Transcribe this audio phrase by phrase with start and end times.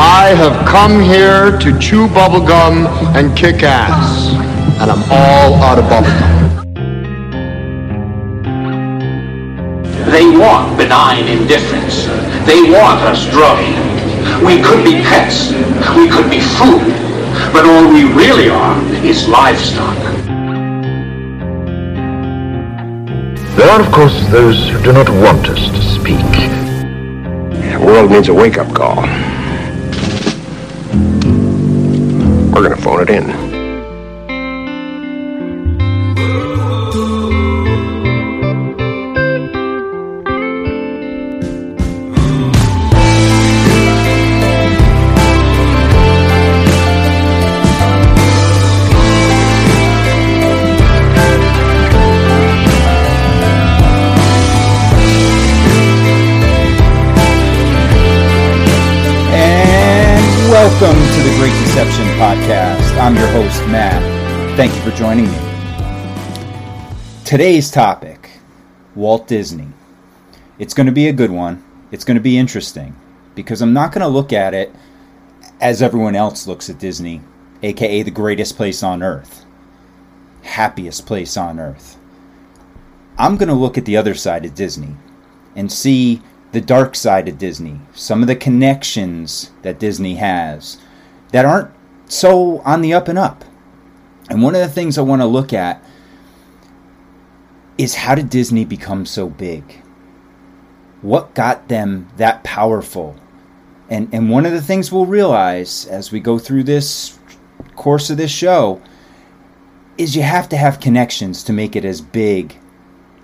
[0.00, 4.30] I have come here to chew bubblegum and kick ass.
[4.80, 6.38] And I'm all out of bubblegum.
[10.12, 12.06] They want benign indifference.
[12.46, 13.74] They want us drone.
[14.46, 15.50] We could be pets.
[15.96, 16.94] We could be food.
[17.52, 19.98] But all we really are is livestock.
[23.56, 26.30] There are, of course, those who do not want us to speak.
[27.72, 29.04] The world needs a wake-up call.
[32.54, 33.47] We're gonna phone it in.
[67.28, 68.30] Today's topic
[68.94, 69.68] Walt Disney.
[70.58, 71.62] It's going to be a good one.
[71.92, 72.96] It's going to be interesting
[73.34, 74.74] because I'm not going to look at it
[75.60, 77.20] as everyone else looks at Disney,
[77.62, 79.44] aka the greatest place on earth,
[80.40, 81.98] happiest place on earth.
[83.18, 84.96] I'm going to look at the other side of Disney
[85.54, 86.22] and see
[86.52, 90.78] the dark side of Disney, some of the connections that Disney has
[91.32, 91.72] that aren't
[92.06, 93.44] so on the up and up.
[94.30, 95.84] And one of the things I want to look at
[97.78, 99.82] is how did Disney become so big?
[101.00, 103.16] What got them that powerful?
[103.88, 107.18] And and one of the things we'll realize as we go through this
[107.76, 108.82] course of this show
[109.96, 112.56] is you have to have connections to make it as big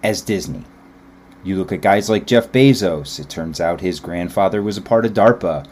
[0.02, 0.64] as Disney.
[1.42, 5.04] You look at guys like Jeff Bezos, it turns out his grandfather was a part
[5.04, 5.66] of DARPA.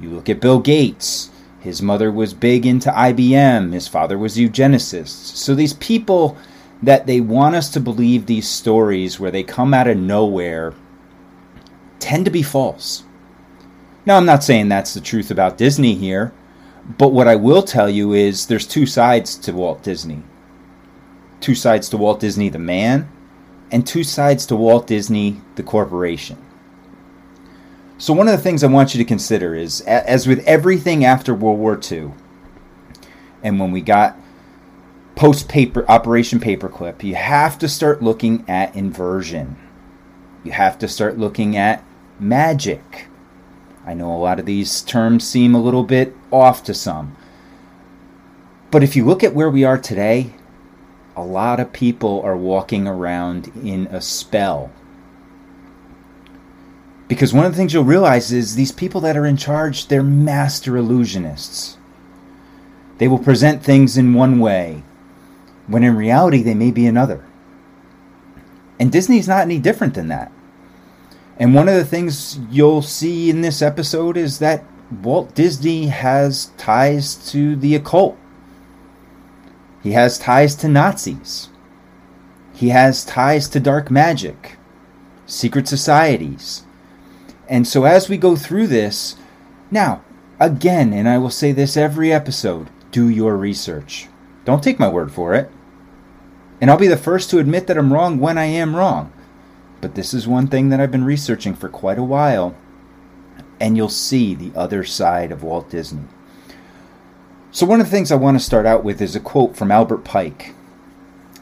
[0.00, 1.30] You look at Bill Gates,
[1.60, 5.36] his mother was big into IBM, his father was eugenicist.
[5.36, 6.36] So these people
[6.82, 10.74] that they want us to believe these stories where they come out of nowhere
[11.98, 13.04] tend to be false.
[14.06, 16.32] Now, I'm not saying that's the truth about Disney here,
[16.96, 20.22] but what I will tell you is there's two sides to Walt Disney.
[21.40, 23.10] Two sides to Walt Disney the man,
[23.70, 26.38] and two sides to Walt Disney, the corporation.
[27.98, 31.34] So, one of the things I want you to consider is as with everything after
[31.34, 32.12] World War II,
[33.42, 34.16] and when we got
[35.18, 39.56] post paper Operation Paperclip, you have to start looking at inversion.
[40.44, 41.82] You have to start looking at
[42.20, 43.08] magic.
[43.84, 47.16] I know a lot of these terms seem a little bit off to some.
[48.70, 50.34] But if you look at where we are today,
[51.16, 54.70] a lot of people are walking around in a spell.
[57.08, 60.00] Because one of the things you'll realize is these people that are in charge, they're
[60.00, 61.76] master illusionists.
[62.98, 64.84] They will present things in one way,
[65.68, 67.24] when in reality they may be another.
[68.80, 70.32] And Disney's not any different than that.
[71.38, 74.64] And one of the things you'll see in this episode is that
[75.02, 78.16] Walt Disney has ties to the occult.
[79.82, 81.48] He has ties to Nazis.
[82.54, 84.56] He has ties to dark magic,
[85.26, 86.64] secret societies.
[87.48, 89.16] And so as we go through this,
[89.70, 90.02] now,
[90.40, 94.08] again, and I will say this every episode do your research.
[94.44, 95.50] Don't take my word for it.
[96.60, 99.12] And I'll be the first to admit that I'm wrong when I am wrong.
[99.80, 102.56] But this is one thing that I've been researching for quite a while,
[103.60, 106.04] and you'll see the other side of Walt Disney.
[107.50, 109.70] So, one of the things I want to start out with is a quote from
[109.70, 110.54] Albert Pike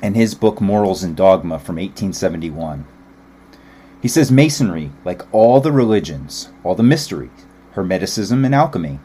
[0.03, 2.87] and his book Morals and Dogma from 1871.
[4.03, 7.31] He says Masonry, like all the religions, all the mysteries,
[7.75, 9.00] Hermeticism and alchemy,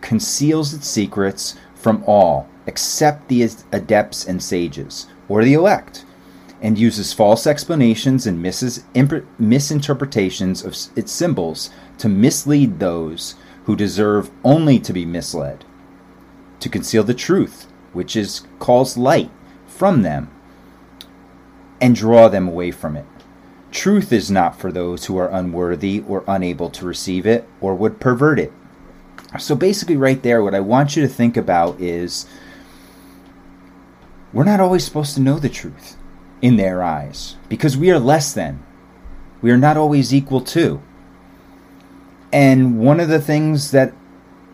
[0.00, 3.42] conceals its secrets from all except the
[3.72, 6.04] adepts and sages, or the elect,
[6.60, 8.84] and uses false explanations and mis-
[9.38, 13.34] misinterpretations of its symbols to mislead those
[13.64, 15.64] who deserve only to be misled
[16.62, 19.30] to conceal the truth, which is calls light,
[19.66, 20.30] from them,
[21.80, 23.04] and draw them away from it.
[23.72, 27.98] Truth is not for those who are unworthy or unable to receive it or would
[27.98, 28.52] pervert it.
[29.38, 32.26] So basically, right there, what I want you to think about is
[34.32, 35.96] we're not always supposed to know the truth
[36.40, 38.62] in their eyes because we are less than.
[39.40, 40.80] We are not always equal to.
[42.32, 43.92] And one of the things that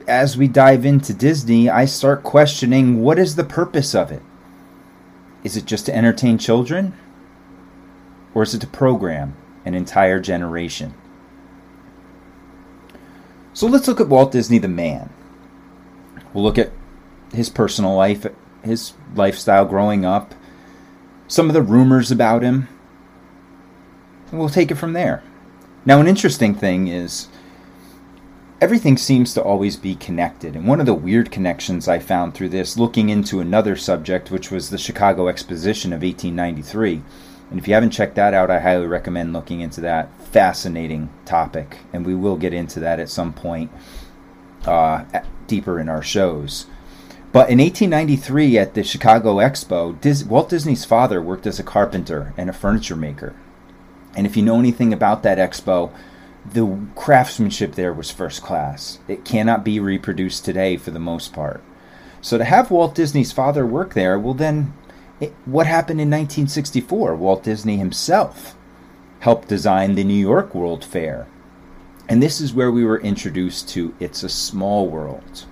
[0.08, 4.22] as we dive into Disney, I start questioning what is the purpose of it?
[5.44, 6.94] Is it just to entertain children?
[8.34, 10.94] Or is it to program an entire generation?
[13.52, 15.10] So let's look at Walt Disney the man.
[16.32, 16.72] We'll look at
[17.32, 18.26] his personal life,
[18.68, 20.34] his lifestyle growing up,
[21.26, 22.68] some of the rumors about him,
[24.32, 25.22] we'll take it from there.
[25.84, 27.28] Now, an interesting thing is
[28.60, 30.56] everything seems to always be connected.
[30.56, 34.50] And one of the weird connections I found through this, looking into another subject, which
[34.50, 37.02] was the Chicago Exposition of 1893.
[37.50, 41.78] And if you haven't checked that out, I highly recommend looking into that fascinating topic.
[41.92, 43.70] And we will get into that at some point
[44.66, 45.04] uh,
[45.46, 46.66] deeper in our shows.
[47.38, 52.34] But in 1893, at the Chicago Expo, Dis- Walt Disney's father worked as a carpenter
[52.36, 53.32] and a furniture maker.
[54.16, 55.92] And if you know anything about that expo,
[56.44, 58.98] the craftsmanship there was first class.
[59.06, 61.62] It cannot be reproduced today for the most part.
[62.20, 64.72] So to have Walt Disney's father work there, well, then
[65.20, 67.14] it, what happened in 1964?
[67.14, 68.56] Walt Disney himself
[69.20, 71.28] helped design the New York World Fair.
[72.08, 75.44] And this is where we were introduced to It's a Small World.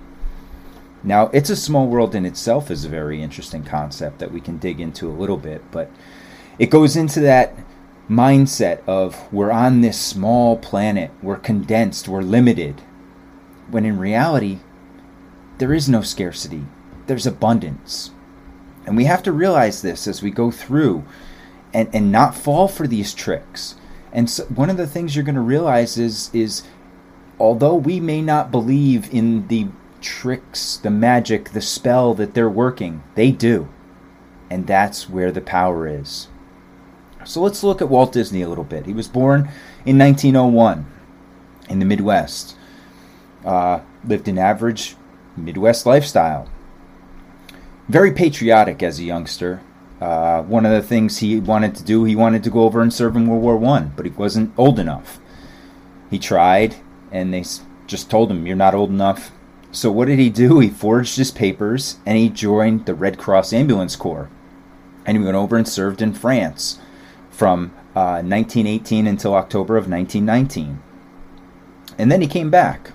[1.03, 4.57] Now, It's a Small World in itself is a very interesting concept that we can
[4.57, 5.91] dig into a little bit, but
[6.57, 7.53] it goes into that
[8.09, 12.81] mindset of we're on this small planet, we're condensed, we're limited,
[13.69, 14.59] when in reality,
[15.57, 16.63] there is no scarcity,
[17.05, 18.11] there's abundance.
[18.85, 21.03] And we have to realize this as we go through
[21.73, 23.75] and, and not fall for these tricks.
[24.13, 26.63] And so one of the things you're going to realize is is
[27.39, 29.67] although we may not believe in the
[30.01, 33.69] tricks, the magic, the spell that they're working, they do.
[34.49, 36.27] And that's where the power is.
[37.25, 38.85] So let's look at Walt Disney a little bit.
[38.85, 39.49] He was born
[39.85, 40.85] in 1901
[41.69, 42.55] in the Midwest.
[43.45, 44.95] Uh, lived an average
[45.35, 46.47] Midwest lifestyle.
[47.87, 49.61] Very patriotic as a youngster.
[49.99, 52.93] Uh, one of the things he wanted to do, he wanted to go over and
[52.93, 55.19] serve in World War One, but he wasn't old enough.
[56.09, 56.75] He tried,
[57.11, 57.43] and they
[57.87, 59.31] just told him, "You're not old enough."
[59.77, 60.57] So what did he do?
[60.57, 64.27] He forged his papers and he joined the Red Cross Ambulance Corps,
[65.05, 66.79] and he went over and served in France
[67.29, 67.65] from
[67.95, 70.81] uh, 1918 until October of 1919.
[71.95, 72.91] And then he came back.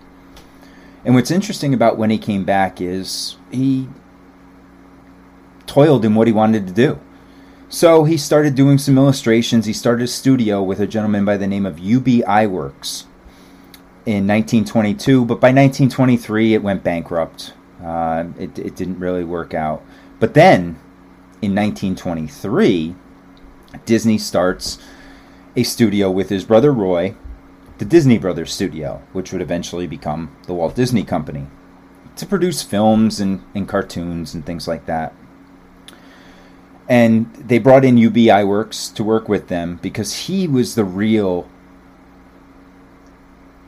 [1.04, 3.88] And what's interesting about when he came back is he
[5.66, 6.98] toiled in what he wanted to do.
[7.68, 9.66] So he started doing some illustrations.
[9.66, 13.04] He started a studio with a gentleman by the name of UB Iwerks
[14.04, 17.54] in 1922, but by 1923 it went bankrupt.
[17.82, 19.82] Uh, it, it didn't really work out.
[20.20, 20.78] But then
[21.40, 22.94] in 1923,
[23.84, 24.78] Disney starts
[25.56, 27.14] a studio with his brother Roy,
[27.78, 31.46] the Disney Brothers Studio, which would eventually become the Walt Disney Company,
[32.16, 35.14] to produce films and, and cartoons and things like that.
[36.88, 41.48] And they brought in UB Iwerks to work with them because he was the real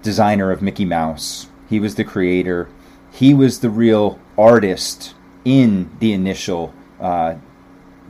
[0.04, 1.48] designer of Mickey Mouse.
[1.68, 2.68] He was the creator.
[3.10, 5.14] He was the real artist
[5.44, 7.34] in the initial uh,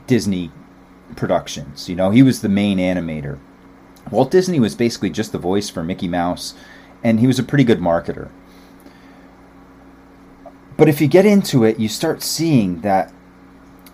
[0.05, 0.51] Disney
[1.15, 1.89] productions.
[1.89, 3.39] You know, he was the main animator.
[4.11, 6.53] Walt Disney was basically just the voice for Mickey Mouse,
[7.03, 8.29] and he was a pretty good marketer.
[10.77, 13.11] But if you get into it, you start seeing that,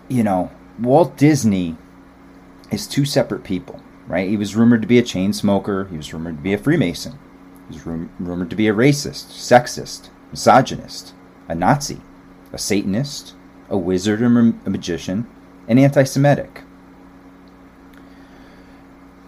[0.08, 1.76] you know, Walt Disney
[2.70, 4.28] is two separate people, right?
[4.28, 7.18] He was rumored to be a chain smoker, he was rumored to be a Freemason,
[7.86, 11.14] rumored to be a racist, sexist, misogynist,
[11.48, 12.00] a Nazi,
[12.52, 13.34] a Satanist,
[13.68, 15.26] a wizard or a magician,
[15.68, 16.62] and anti Semitic.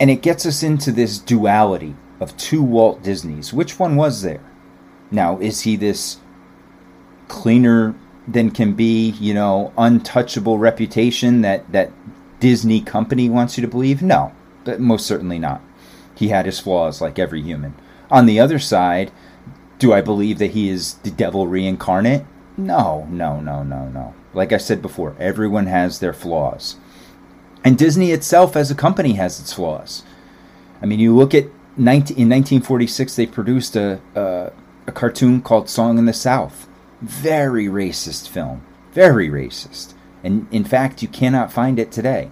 [0.00, 3.52] And it gets us into this duality of two Walt Disneys.
[3.52, 4.42] Which one was there?
[5.10, 6.18] Now, is he this
[7.28, 7.94] cleaner
[8.26, 11.92] than can be, you know, untouchable reputation that, that
[12.40, 14.02] Disney company wants you to believe?
[14.02, 14.32] No,
[14.64, 15.62] but most certainly not.
[16.16, 17.74] He had his flaws like every human.
[18.14, 19.10] On the other side,
[19.80, 22.24] do I believe that he is the devil reincarnate?
[22.56, 24.14] No, no, no, no, no.
[24.32, 26.76] Like I said before, everyone has their flaws.
[27.64, 30.04] And Disney itself as a company has its flaws.
[30.80, 34.52] I mean, you look at 19, in 1946, they produced a, a,
[34.86, 36.68] a cartoon called Song of the South.
[37.02, 38.64] Very racist film.
[38.92, 39.94] Very racist.
[40.22, 42.30] And in fact, you cannot find it today.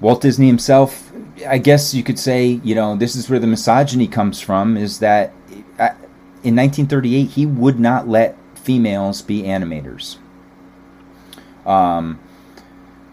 [0.00, 1.03] Walt Disney himself,
[1.46, 5.00] I guess you could say, you know, this is where the misogyny comes from, is
[5.00, 5.32] that
[5.78, 5.94] uh,
[6.42, 10.16] in 1938, he would not let females be animators.
[11.66, 12.20] Um,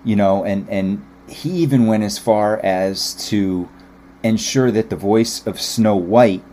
[0.04, 3.70] you know, and and he even went as far as to
[4.24, 6.44] ensure that the voice of Snow White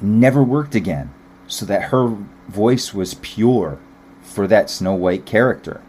[0.00, 1.12] never worked again,
[1.46, 2.16] so that her
[2.48, 3.78] voice was pure
[4.22, 5.82] for that Snow White character.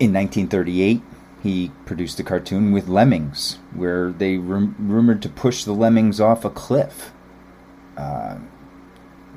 [0.00, 1.02] In 1938,
[1.42, 6.42] he produced a cartoon with lemmings where they rum- rumored to push the lemmings off
[6.42, 7.12] a cliff.
[7.98, 8.38] Uh,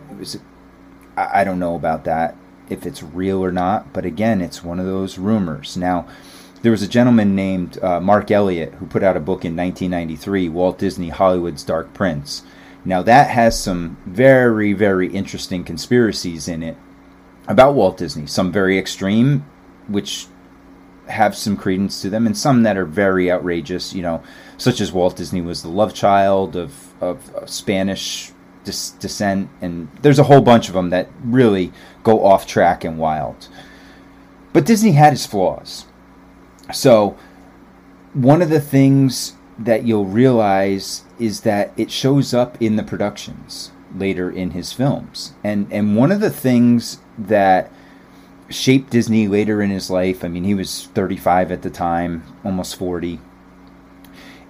[0.09, 0.39] it was,
[1.17, 2.37] I, I don't know about that,
[2.69, 5.75] if it's real or not, but again, it's one of those rumors.
[5.75, 6.07] Now,
[6.61, 10.47] there was a gentleman named uh, Marc Eliot who put out a book in 1993,
[10.47, 12.43] Walt Disney Hollywood's Dark Prince.
[12.85, 16.77] Now, that has some very, very interesting conspiracies in it
[17.49, 19.45] about Walt Disney, some very extreme,
[19.87, 20.27] which
[21.07, 24.23] have some credence to them, and some that are very outrageous, you know,
[24.57, 28.31] such as Walt Disney was the love child of, of, of Spanish
[28.63, 31.71] dis- descent, and there's a whole bunch of them that really
[32.03, 33.47] go off track and wild.
[34.53, 35.85] But Disney had his flaws.
[36.71, 37.17] So,
[38.13, 43.71] one of the things that you'll realize is that it shows up in the productions
[43.95, 45.33] later in his films.
[45.43, 47.71] And and one of the things that
[48.53, 52.75] shaped Disney later in his life, I mean he was 35 at the time, almost
[52.75, 53.19] 40,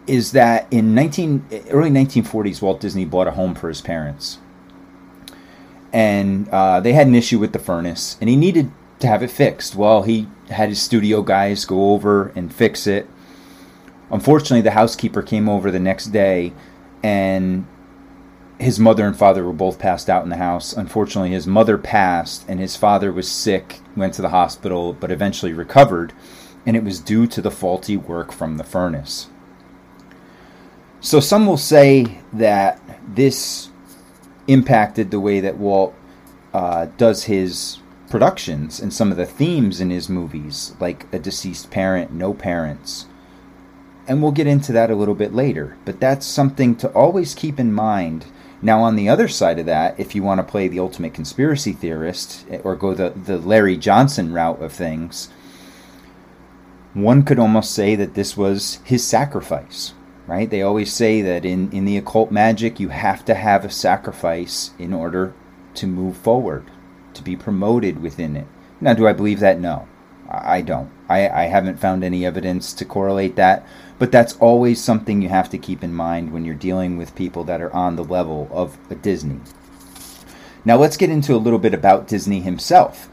[0.07, 4.39] is that in 19 early 1940s Walt Disney bought a home for his parents.
[5.91, 9.29] And uh, they had an issue with the furnace, and he needed to have it
[9.29, 9.75] fixed.
[9.75, 13.07] Well, he had his studio guys go over and fix it.
[14.09, 16.51] Unfortunately, the housekeeper came over the next day,
[17.03, 17.67] and
[18.59, 20.73] his mother and father were both passed out in the house.
[20.73, 25.53] Unfortunately, his mother passed, and his father was sick, went to the hospital, but eventually
[25.53, 26.13] recovered,
[26.65, 29.27] and it was due to the faulty work from the furnace.
[31.01, 33.69] So some will say that this
[34.47, 35.93] impacted the way that Walt
[36.53, 37.79] uh, does his
[38.09, 43.07] productions and some of the themes in his movies, like a deceased parent, no parents.
[44.07, 47.59] And we'll get into that a little bit later, but that's something to always keep
[47.59, 48.25] in mind.
[48.63, 51.73] Now, on the other side of that, if you want to play the ultimate conspiracy
[51.73, 55.29] theorist eh, or go the, the Larry Johnson route of things,
[56.93, 59.93] one could almost say that this was his sacrifice
[60.27, 60.49] right?
[60.49, 64.71] They always say that in, in the occult magic, you have to have a sacrifice
[64.79, 65.33] in order
[65.75, 66.69] to move forward,
[67.13, 68.47] to be promoted within it.
[68.79, 69.59] Now, do I believe that?
[69.59, 69.87] No,
[70.29, 70.91] I don't.
[71.09, 73.65] I, I haven't found any evidence to correlate that,
[74.03, 77.45] but that's always something you have to keep in mind when you're dealing with people
[77.45, 79.39] that are on the level of a Disney.
[80.65, 83.07] Now, let's get into a little bit about Disney himself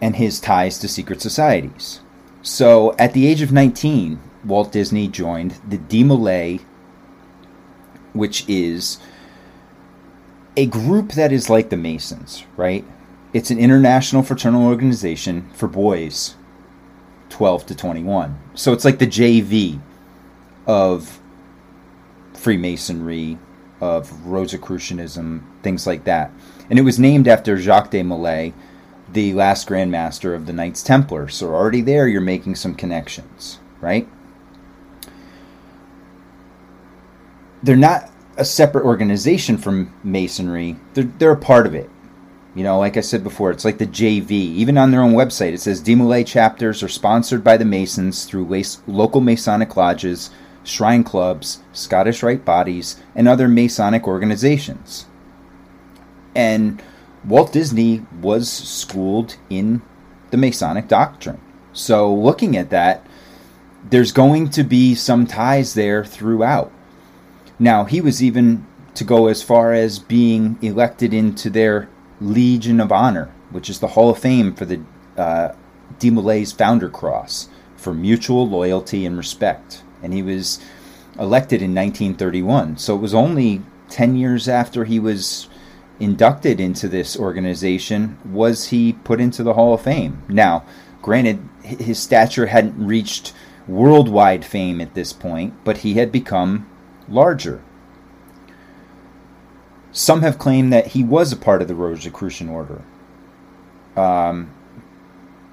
[0.00, 2.00] and his ties to secret societies.
[2.42, 6.62] So, at the age of 19, Walt Disney joined the DeMolay,
[8.12, 8.98] which is
[10.56, 12.84] a group that is like the Masons, right?
[13.32, 16.34] It's an international fraternal organization for boys
[17.28, 18.36] 12 to 21.
[18.54, 19.80] So it's like the JV
[20.66, 21.20] of
[22.34, 23.38] Freemasonry,
[23.80, 26.30] of Rosicrucianism, things like that.
[26.70, 28.52] And it was named after Jacques de Molay,
[29.12, 31.28] the last Grand Master of the Knights Templar.
[31.28, 34.08] So already there, you're making some connections, right?
[37.62, 40.76] they're not a separate organization from Masonry.
[40.94, 41.88] They're they're a part of it.
[42.54, 44.30] You know, like I said before, it's like the JV.
[44.30, 48.62] Even on their own website, it says DeMolay chapters are sponsored by the Masons through
[48.86, 50.30] local Masonic lodges,
[50.64, 55.06] shrine clubs, Scottish Rite bodies, and other Masonic organizations.
[56.34, 56.82] And
[57.24, 59.82] Walt Disney was schooled in
[60.30, 61.40] the Masonic doctrine.
[61.72, 63.06] So, looking at that,
[63.88, 66.72] there's going to be some ties there throughout.
[67.58, 71.88] Now, he was even to go as far as being elected into their
[72.20, 74.80] Legion of Honor, which is the Hall of Fame for the
[75.16, 75.54] uh,
[75.98, 79.82] DeMolay's Founder Cross for mutual loyalty and respect.
[80.02, 80.58] And he was
[81.18, 82.78] elected in 1931.
[82.78, 85.48] So it was only 10 years after he was
[86.00, 90.22] inducted into this organization was he put into the Hall of Fame.
[90.28, 90.64] Now,
[91.00, 93.32] granted, his stature hadn't reached
[93.68, 96.68] worldwide fame at this point, but he had become
[97.08, 97.62] larger.
[99.92, 102.82] Some have claimed that he was a part of the Rosicrucian Order.
[103.94, 104.50] Um,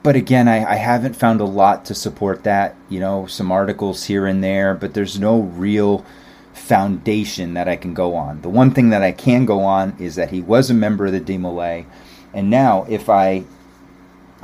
[0.02, 2.76] but again, I, I haven't found a lot to support that.
[2.88, 6.06] You know, some articles here and there, but there's no real
[6.54, 8.42] foundation that I can go on.
[8.42, 11.12] The one thing that I can go on is that he was a member of
[11.12, 11.86] the DeMolay.
[12.34, 13.44] And now, if I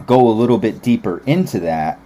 [0.05, 1.99] go a little bit deeper into that,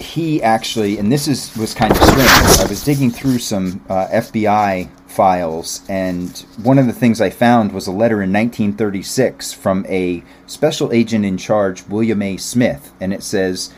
[0.00, 2.60] he actually, and this is was kind of strange.
[2.60, 7.72] I was digging through some uh, FBI files, and one of the things I found
[7.72, 12.36] was a letter in 1936 from a special agent in charge, William A.
[12.36, 13.70] Smith, and it says,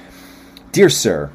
[0.72, 1.30] "Dear Sir."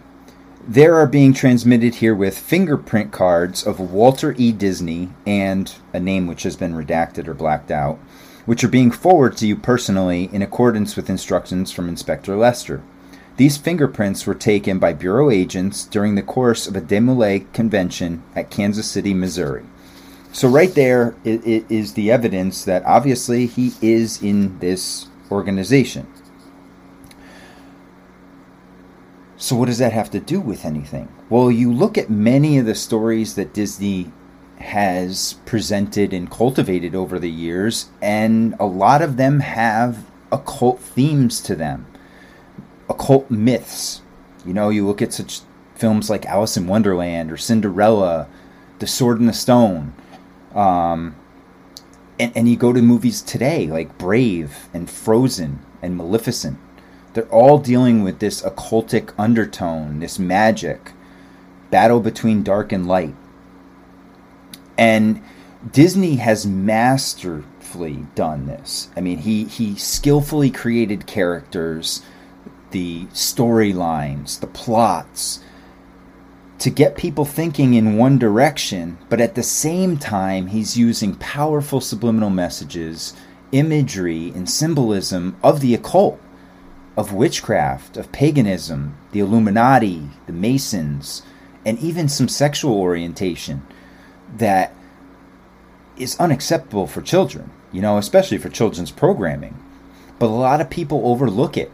[0.67, 4.51] There are being transmitted here with fingerprint cards of Walter E.
[4.51, 7.97] Disney and a name which has been redacted or blacked out,
[8.45, 12.81] which are being forwarded to you personally in accordance with instructions from Inspector Lester.
[13.37, 18.51] These fingerprints were taken by Bureau agents during the course of a DeMolay convention at
[18.51, 19.63] Kansas City, Missouri.
[20.33, 26.07] So, right there is the evidence that obviously he is in this organization.
[29.35, 31.09] So, what does that have to do with anything?
[31.29, 34.11] Well, you look at many of the stories that Disney
[34.59, 41.41] has presented and cultivated over the years, and a lot of them have occult themes
[41.41, 41.87] to them,
[42.89, 44.01] occult myths.
[44.45, 45.41] You know, you look at such
[45.75, 48.27] films like Alice in Wonderland or Cinderella,
[48.79, 49.93] The Sword in the Stone,
[50.55, 51.15] um,
[52.19, 56.59] and, and you go to movies today like Brave and Frozen and Maleficent.
[57.13, 60.93] They're all dealing with this occultic undertone, this magic,
[61.69, 63.15] battle between dark and light.
[64.77, 65.21] And
[65.71, 68.89] Disney has masterfully done this.
[68.95, 72.01] I mean, he, he skillfully created characters,
[72.71, 75.43] the storylines, the plots,
[76.61, 81.81] to get people thinking in one direction, but at the same time, he's using powerful
[81.81, 83.15] subliminal messages,
[83.51, 86.19] imagery, and symbolism of the occult,
[86.95, 91.23] of witchcraft, of paganism, the Illuminati, the Masons,
[91.65, 93.65] and even some sexual orientation
[94.37, 94.71] that
[95.97, 99.57] is unacceptable for children, you know, especially for children's programming.
[100.19, 101.71] But a lot of people overlook it,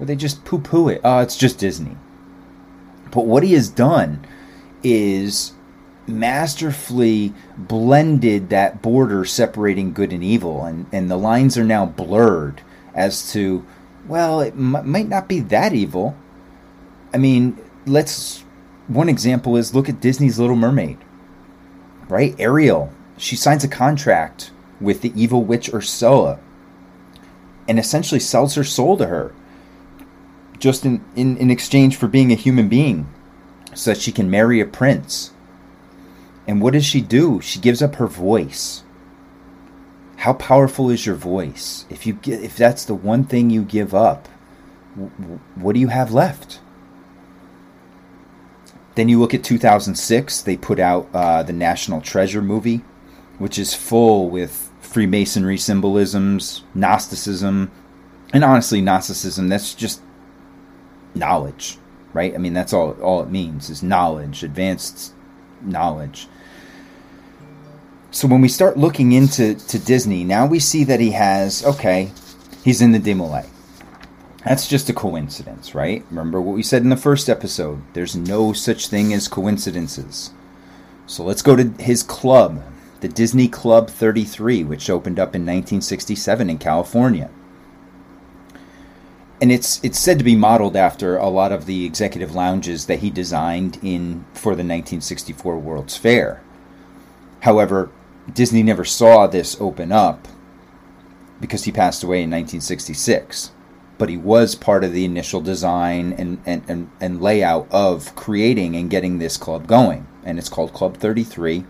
[0.00, 1.00] or they just poo poo it.
[1.04, 1.96] Oh, it's just Disney.
[3.12, 4.26] But what he has done
[4.82, 5.52] is
[6.08, 12.62] masterfully blended that border separating good and evil, and, and the lines are now blurred
[12.94, 13.64] as to,
[14.08, 16.16] well, it m- might not be that evil.
[17.14, 18.42] I mean, let's.
[18.88, 20.98] One example is look at Disney's Little Mermaid,
[22.08, 22.34] right?
[22.38, 24.50] Ariel, she signs a contract
[24.80, 26.40] with the evil witch Ursula
[27.68, 29.32] and essentially sells her soul to her
[30.62, 33.12] just in, in, in exchange for being a human being
[33.74, 35.32] so that she can marry a prince.
[36.46, 37.40] And what does she do?
[37.40, 38.84] She gives up her voice.
[40.18, 41.84] How powerful is your voice?
[41.90, 44.28] If you if that's the one thing you give up,
[45.56, 46.60] what do you have left?
[48.94, 50.42] Then you look at 2006.
[50.42, 52.84] They put out uh, the National Treasure movie,
[53.38, 57.72] which is full with Freemasonry symbolisms, Gnosticism,
[58.32, 59.48] and honestly, Gnosticism.
[59.48, 60.02] That's just
[61.14, 61.78] knowledge,
[62.12, 62.34] right?
[62.34, 65.12] I mean, that's all all it means is knowledge, advanced
[65.60, 66.28] knowledge.
[68.10, 72.12] So when we start looking into to Disney, now we see that he has okay,
[72.64, 73.46] he's in the DeMolay.
[74.44, 76.04] That's just a coincidence, right?
[76.10, 77.80] Remember what we said in the first episode.
[77.92, 80.32] There's no such thing as coincidences.
[81.06, 82.62] So let's go to his club,
[83.00, 87.30] the Disney Club 33, which opened up in 1967 in California
[89.42, 93.00] and it's it's said to be modeled after a lot of the executive lounges that
[93.00, 96.40] he designed in for the 1964 World's Fair.
[97.40, 97.90] However,
[98.32, 100.28] Disney never saw this open up
[101.40, 103.50] because he passed away in 1966.
[103.98, 108.76] But he was part of the initial design and, and, and, and layout of creating
[108.76, 110.06] and getting this club going.
[110.24, 111.64] And it's called Club 33.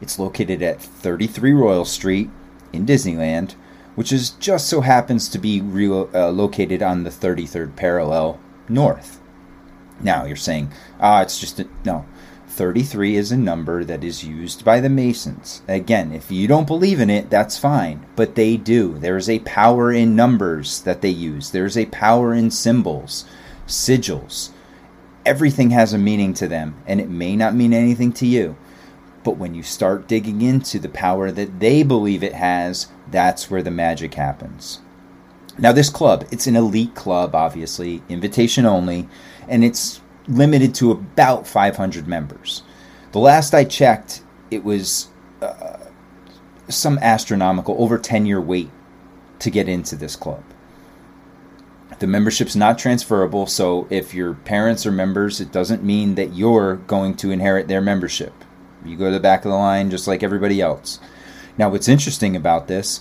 [0.00, 2.30] It's located at 33 Royal Street
[2.72, 3.54] in Disneyland
[3.94, 9.20] which is just so happens to be uh, located on the 33rd parallel north.
[10.00, 12.06] Now you're saying, ah, it's just a, no.
[12.48, 15.62] 33 is a number that is used by the Masons.
[15.68, 18.98] Again, if you don't believe in it, that's fine, but they do.
[18.98, 21.50] There is a power in numbers that they use.
[21.50, 23.24] There's a power in symbols,
[23.66, 24.50] sigils.
[25.24, 28.56] Everything has a meaning to them, and it may not mean anything to you.
[29.22, 33.62] But when you start digging into the power that they believe it has, that's where
[33.62, 34.80] the magic happens.
[35.58, 39.08] Now, this club, it's an elite club, obviously, invitation only,
[39.46, 42.62] and it's limited to about 500 members.
[43.12, 45.08] The last I checked, it was
[45.42, 45.78] uh,
[46.68, 48.70] some astronomical, over 10 year wait
[49.40, 50.44] to get into this club.
[51.98, 56.76] The membership's not transferable, so if your parents are members, it doesn't mean that you're
[56.76, 58.32] going to inherit their membership.
[58.84, 60.98] You go to the back of the line just like everybody else.
[61.58, 63.00] Now, what's interesting about this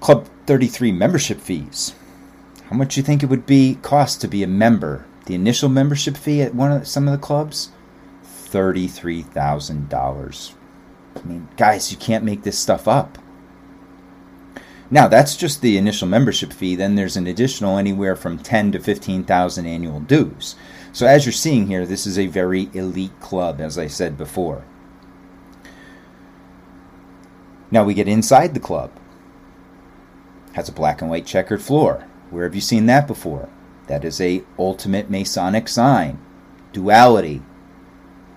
[0.00, 1.94] Club 33 membership fees.
[2.70, 5.04] How much do you think it would be cost to be a member?
[5.26, 7.70] The initial membership fee at one of some of the clubs,
[8.22, 10.54] thirty-three thousand dollars.
[11.16, 13.18] I mean, guys, you can't make this stuff up.
[14.88, 16.76] Now, that's just the initial membership fee.
[16.76, 20.54] Then there's an additional anywhere from ten to fifteen thousand annual dues.
[20.96, 24.64] So as you're seeing here, this is a very elite club, as I said before.
[27.70, 28.90] Now we get inside the club.
[30.54, 32.06] Has a black and white checkered floor.
[32.30, 33.50] Where have you seen that before?
[33.88, 36.18] That is a ultimate Masonic sign.
[36.72, 37.42] Duality,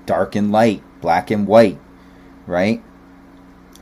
[0.06, 1.80] dark and light, black and white,
[2.45, 2.84] right?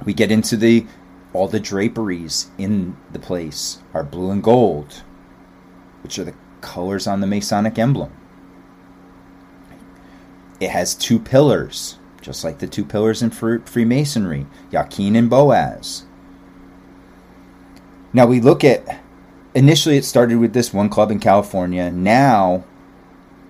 [0.05, 0.85] We get into the
[1.33, 5.01] all the draperies in the place are blue and gold,
[6.03, 8.13] which are the colors on the Masonic emblem.
[10.59, 16.05] It has two pillars, just like the two pillars in Freemasonry, Jachin and Boaz.
[18.13, 19.01] Now we look at
[19.53, 21.91] initially it started with this one club in California.
[21.91, 22.63] Now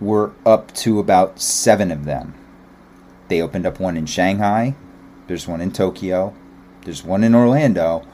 [0.01, 2.33] we're up to about seven of them.
[3.29, 4.75] They opened up one in Shanghai,
[5.27, 6.33] there's one in Tokyo,
[6.83, 8.05] there's one in Orlando,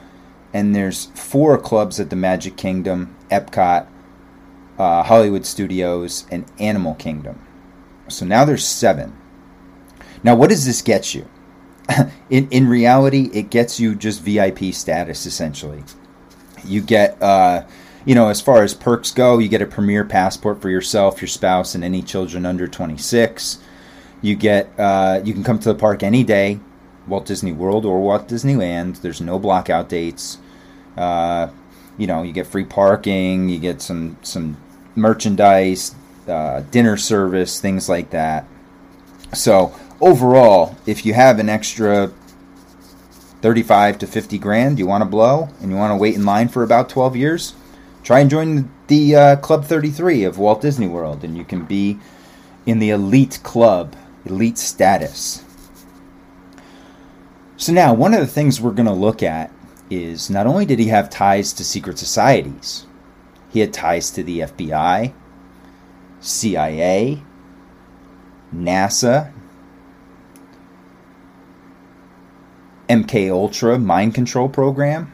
[0.52, 3.86] and there's four clubs at the Magic Kingdom, Epcot,
[4.78, 7.43] uh, Hollywood Studios, and Animal Kingdom.
[8.08, 9.16] So now there's seven.
[10.22, 11.28] Now, what does this get you?
[12.30, 15.84] in in reality, it gets you just VIP status essentially.
[16.64, 17.64] You get, uh,
[18.06, 21.28] you know, as far as perks go, you get a premier passport for yourself, your
[21.28, 23.58] spouse, and any children under 26.
[24.22, 26.58] You get, uh, you can come to the park any day,
[27.06, 29.02] Walt Disney World or Walt Disneyland.
[29.02, 30.38] There's no blockout dates.
[30.96, 31.48] Uh,
[31.98, 34.56] you know, you get free parking, you get some some
[34.96, 35.94] merchandise,
[36.28, 38.46] uh, dinner service, things like that.
[39.32, 42.12] So overall, if you have an extra
[43.42, 46.48] 35 to 50 grand you want to blow and you want to wait in line
[46.48, 47.54] for about 12 years,
[48.02, 51.98] try and join the uh, Club 33 of Walt Disney World, and you can be
[52.66, 55.44] in the elite club, elite status.
[57.56, 59.52] So, now one of the things we're going to look at
[59.90, 62.86] is not only did he have ties to secret societies,
[63.50, 65.12] he had ties to the FBI,
[66.24, 67.22] CIA,
[68.54, 69.30] NASA,
[72.88, 75.12] MK Ultra mind control program,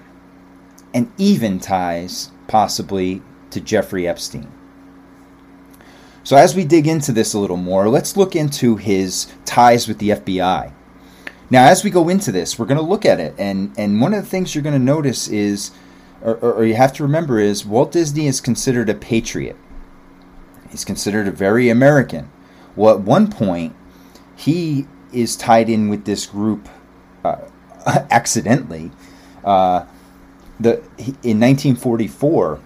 [0.95, 4.53] and even ties possibly to Jeffrey Epstein.
[6.23, 9.99] So as we dig into this a little more, let's look into his ties with
[9.99, 10.73] the FBI.
[11.51, 14.15] Now, as we go into this, we're going to look at it, and and one
[14.15, 15.73] of the things you're going to notice is,
[16.23, 19.57] or, or you have to remember is, Walt Disney is considered a patriot.
[20.71, 22.31] He's considered a very American.
[22.77, 23.75] Well, at one point,
[24.37, 26.69] he is tied in with this group
[27.25, 27.49] uh,
[28.11, 28.91] accidentally.
[29.45, 29.87] Uh,
[30.59, 30.77] the
[31.23, 32.61] in 1944,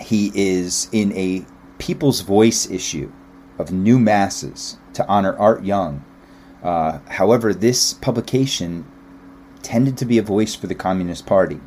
[0.00, 1.44] he is in a
[1.78, 3.12] People's Voice issue
[3.58, 6.04] of New Masses to honor Art Young.
[6.62, 8.84] Uh, however, this publication
[9.62, 11.60] tended to be a voice for the Communist Party.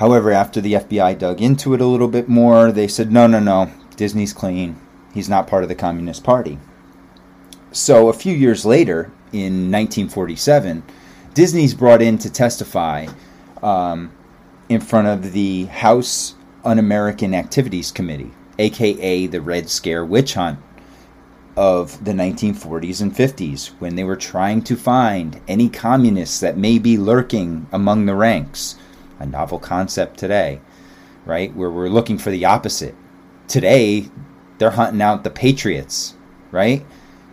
[0.00, 3.38] However, after the FBI dug into it a little bit more, they said, no, no,
[3.38, 4.80] no, Disney's clean.
[5.12, 6.58] He's not part of the Communist Party.
[7.70, 10.84] So a few years later, in 1947,
[11.34, 13.08] Disney's brought in to testify
[13.62, 14.10] um,
[14.70, 16.34] in front of the House
[16.64, 20.58] Un American Activities Committee, aka the Red Scare witch hunt
[21.58, 26.78] of the 1940s and 50s, when they were trying to find any communists that may
[26.78, 28.76] be lurking among the ranks
[29.20, 30.60] a novel concept today,
[31.24, 31.54] right?
[31.54, 32.96] Where we're looking for the opposite.
[33.46, 34.10] Today,
[34.58, 36.14] they're hunting out the patriots,
[36.50, 36.84] right?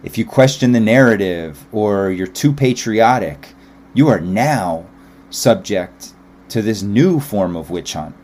[0.04, 3.56] If you question the narrative or you're too patriotic,
[3.94, 4.86] you are now
[5.30, 6.14] subject
[6.50, 8.16] to this new form of witch hunt,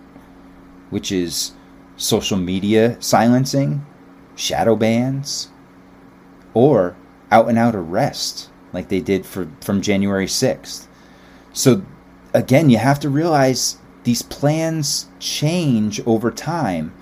[0.90, 1.54] which is
[1.98, 3.86] social media silencing,
[4.36, 5.50] shadow bans,
[6.54, 6.96] or
[7.32, 10.88] out and out arrest like they did for from January 6th.
[11.54, 11.84] So
[12.34, 16.94] again, you have to realize these plans change over time,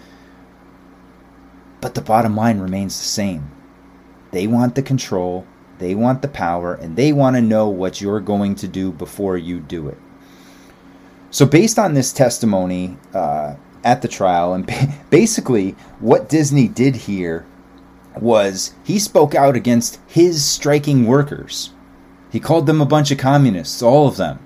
[1.80, 3.52] but the bottom line remains the same.
[4.32, 5.46] They want the control,
[5.80, 9.38] they want the power, and they want to know what you're going to do before
[9.38, 9.98] you do it.
[11.32, 14.70] So, based on this testimony uh, at the trial, and
[15.10, 17.46] basically what Disney did here
[18.20, 21.72] was he spoke out against his striking workers.
[22.32, 24.40] He called them a bunch of communists, all of them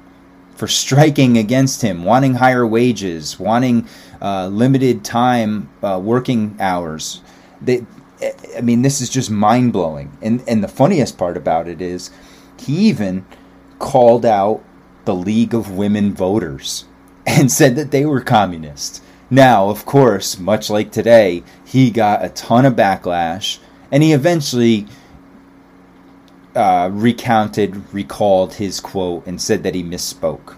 [0.55, 3.87] for striking against him, wanting higher wages, wanting
[4.21, 7.21] uh, limited time uh, working hours.
[7.61, 7.85] They,
[8.57, 10.17] I mean, this is just mind blowing.
[10.21, 12.09] And and the funniest part about it is,
[12.57, 13.25] he even
[13.79, 14.63] called out
[15.03, 16.85] the League of Women Voters
[17.25, 19.03] and said that they were communist.
[19.29, 23.57] Now, of course, much like today, he got a ton of backlash,
[23.91, 24.87] and he eventually
[26.55, 30.55] uh, recounted, recalled his quote, and said that he misspoke.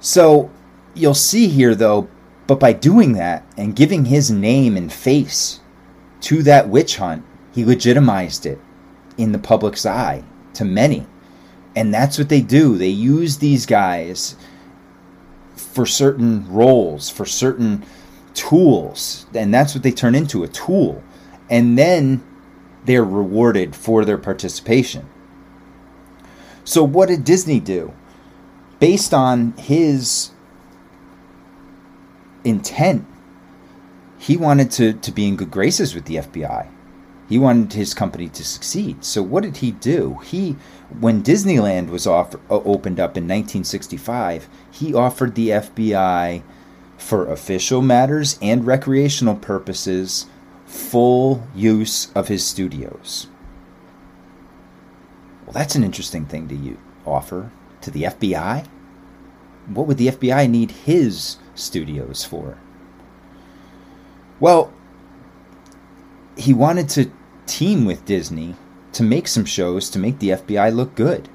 [0.00, 0.50] So
[0.94, 2.08] you'll see here, though,
[2.46, 5.60] but by doing that and giving his name and face
[6.22, 8.60] to that witch hunt, he legitimized it
[9.16, 10.22] in the public's eye
[10.54, 11.06] to many.
[11.74, 12.78] And that's what they do.
[12.78, 14.36] They use these guys
[15.56, 17.84] for certain roles, for certain
[18.34, 19.26] tools.
[19.34, 21.02] And that's what they turn into a tool.
[21.50, 22.24] And then
[22.86, 25.06] they're rewarded for their participation.
[26.64, 27.92] So, what did Disney do?
[28.80, 30.30] Based on his
[32.44, 33.06] intent,
[34.18, 36.68] he wanted to, to be in good graces with the FBI.
[37.28, 39.04] He wanted his company to succeed.
[39.04, 40.18] So, what did he do?
[40.24, 40.56] He,
[40.98, 46.42] when Disneyland was offer, uh, opened up in 1965, he offered the FBI,
[46.96, 50.26] for official matters and recreational purposes,
[50.66, 53.28] full use of his studios.
[55.44, 56.76] Well, that's an interesting thing to
[57.06, 57.50] offer
[57.80, 58.66] to the FBI.
[59.68, 62.58] What would the FBI need his studios for?
[64.40, 64.72] Well,
[66.36, 67.10] he wanted to
[67.46, 68.56] team with Disney
[68.92, 71.28] to make some shows to make the FBI look good.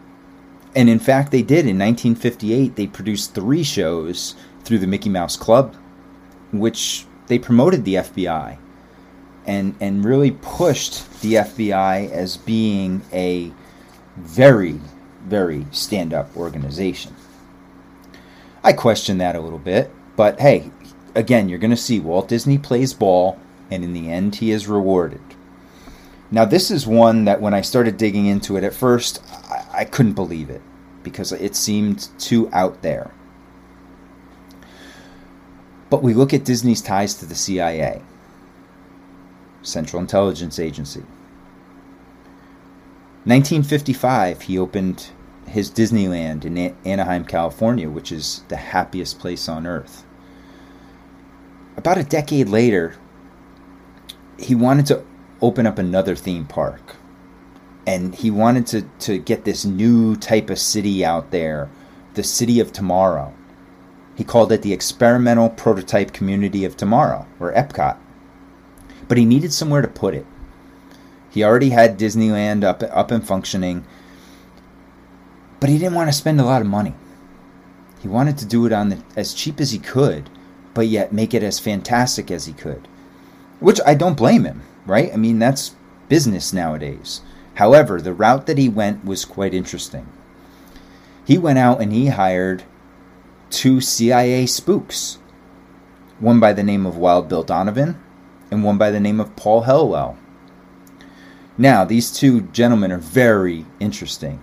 [0.75, 1.65] And in fact, they did.
[1.65, 5.75] In 1958, they produced three shows through the Mickey Mouse Club,
[6.51, 8.57] which they promoted the FBI
[9.45, 13.51] and, and really pushed the FBI as being a
[14.17, 14.79] very,
[15.23, 17.15] very stand up organization.
[18.63, 20.71] I question that a little bit, but hey,
[21.15, 24.67] again, you're going to see Walt Disney plays ball, and in the end, he is
[24.67, 25.21] rewarded.
[26.29, 29.85] Now, this is one that when I started digging into it at first, I, I
[29.85, 30.61] couldn't believe it
[31.03, 33.11] because it seemed too out there.
[35.89, 38.01] But we look at Disney's ties to the CIA,
[39.61, 41.01] Central Intelligence Agency.
[43.23, 45.11] 1955, he opened
[45.47, 50.05] his Disneyland in Anaheim, California, which is the happiest place on earth.
[51.77, 52.95] About a decade later,
[54.37, 55.03] he wanted to
[55.41, 56.95] open up another theme park.
[57.85, 61.69] And he wanted to, to get this new type of city out there,
[62.13, 63.33] the city of tomorrow.
[64.15, 67.97] He called it the Experimental Prototype Community of Tomorrow, or EPCOT.
[69.11, 70.25] But he needed somewhere to put it.
[71.29, 73.83] He already had Disneyland up, up and functioning,
[75.59, 76.93] but he didn't want to spend a lot of money.
[77.99, 80.29] He wanted to do it on the, as cheap as he could,
[80.73, 82.87] but yet make it as fantastic as he could.
[83.59, 85.11] Which I don't blame him right?
[85.13, 85.75] I mean, that's
[86.09, 87.21] business nowadays.
[87.55, 90.07] However, the route that he went was quite interesting.
[91.25, 92.63] He went out and he hired
[93.49, 95.17] two CIA spooks
[96.19, 98.01] one by the name of Wild Bill Donovan
[98.51, 100.17] and one by the name of Paul Helliwell.
[101.57, 104.41] Now, these two gentlemen are very interesting.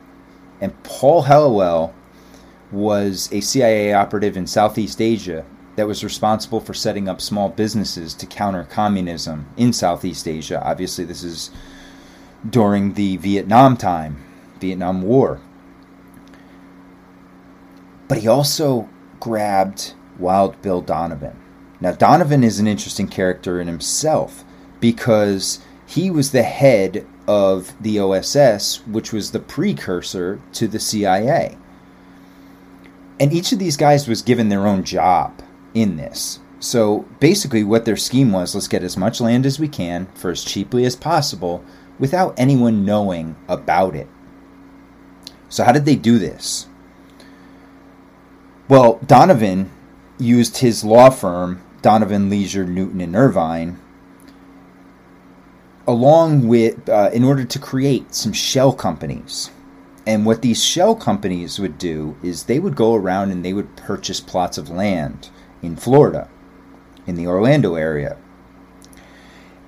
[0.60, 1.92] And Paul Helliwell
[2.72, 5.44] was a CIA operative in Southeast Asia
[5.76, 10.60] that was responsible for setting up small businesses to counter communism in Southeast Asia.
[10.64, 11.50] Obviously, this is
[12.48, 14.24] during the Vietnam time,
[14.60, 15.40] Vietnam War.
[18.08, 18.88] But he also
[19.20, 21.38] grabbed Wild Bill Donovan.
[21.80, 24.44] Now, Donovan is an interesting character in himself
[24.80, 31.56] because he was the head of the OSS, which was the precursor to the CIA.
[33.20, 35.42] And each of these guys was given their own job
[35.74, 36.40] in this.
[36.60, 40.30] So basically, what their scheme was let's get as much land as we can for
[40.30, 41.64] as cheaply as possible
[41.98, 44.08] without anyone knowing about it.
[45.48, 46.66] So, how did they do this?
[48.68, 49.70] Well, Donovan
[50.18, 53.78] used his law firm, Donovan Leisure, Newton, and Irvine,
[55.86, 59.50] along with, uh, in order to create some shell companies.
[60.06, 63.76] And what these shell companies would do is they would go around and they would
[63.76, 65.28] purchase plots of land
[65.62, 66.28] in Florida,
[67.06, 68.16] in the Orlando area.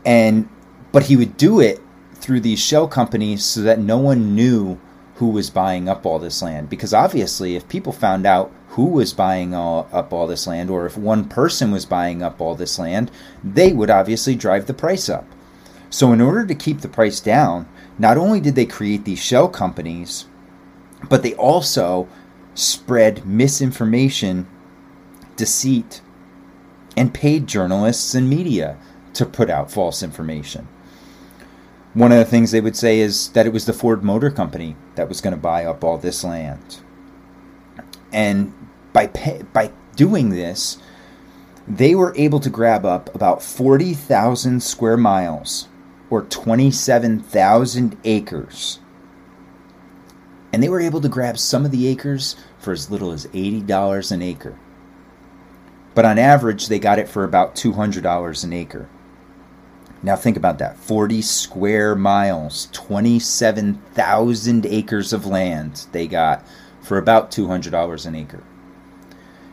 [0.04, 0.48] And
[0.92, 1.80] but he would do it
[2.14, 4.78] through these shell companies so that no one knew
[5.16, 9.12] who was buying up all this land because obviously if people found out who was
[9.12, 12.78] buying all, up all this land or if one person was buying up all this
[12.78, 13.10] land
[13.42, 15.26] they would obviously drive the price up
[15.88, 19.48] so in order to keep the price down not only did they create these shell
[19.48, 20.26] companies
[21.08, 22.08] but they also
[22.54, 24.46] spread misinformation
[25.40, 26.02] deceit,
[26.98, 28.76] and paid journalists and media
[29.14, 30.68] to put out false information.
[31.94, 34.76] One of the things they would say is that it was the Ford Motor Company
[34.96, 36.80] that was going to buy up all this land.
[38.12, 38.52] And
[38.92, 40.78] by pay, by doing this,
[41.66, 45.68] they were able to grab up about 40,000 square miles
[46.08, 48.80] or 27,000 acres.
[50.52, 54.10] And they were able to grab some of the acres for as little as $80
[54.10, 54.58] an acre
[55.94, 58.88] but on average, they got it for about $200 an acre.
[60.02, 66.42] Now think about that 40 square miles, 27,000 acres of land they got
[66.90, 68.42] for about $200 an acre.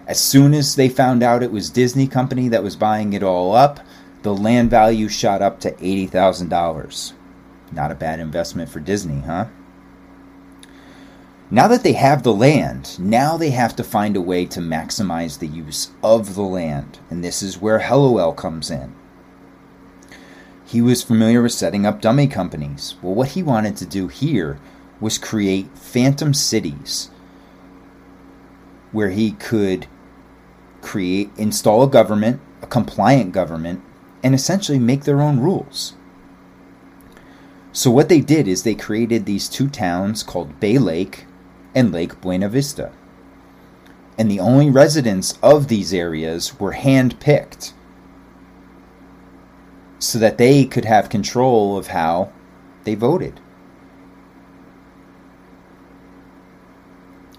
[0.08, 3.54] As soon as they found out it was Disney Company that was buying it all
[3.54, 3.80] up,
[4.24, 7.14] the land value shot up to $80,000.
[7.72, 9.50] Not a bad investment for Disney, huh?
[11.52, 15.38] Now that they have the land, now they have to find a way to maximize
[15.38, 16.98] the use of the land.
[17.12, 18.96] And this is where Helliwell comes in.
[20.66, 22.96] He was familiar with setting up dummy companies.
[23.04, 24.60] Well, what he wanted to do here
[25.00, 27.12] was create phantom cities
[28.92, 29.88] where he could
[30.82, 33.82] create install a government, a compliant government,
[34.24, 35.94] and essentially make their own rules.
[37.72, 41.26] So what they did is they created these two towns called Bay Lake
[41.76, 42.92] and Lake Buena Vista.
[44.18, 47.74] And the only residents of these areas were hand-picked
[50.00, 52.32] so that they could have control of how
[52.84, 53.40] they voted.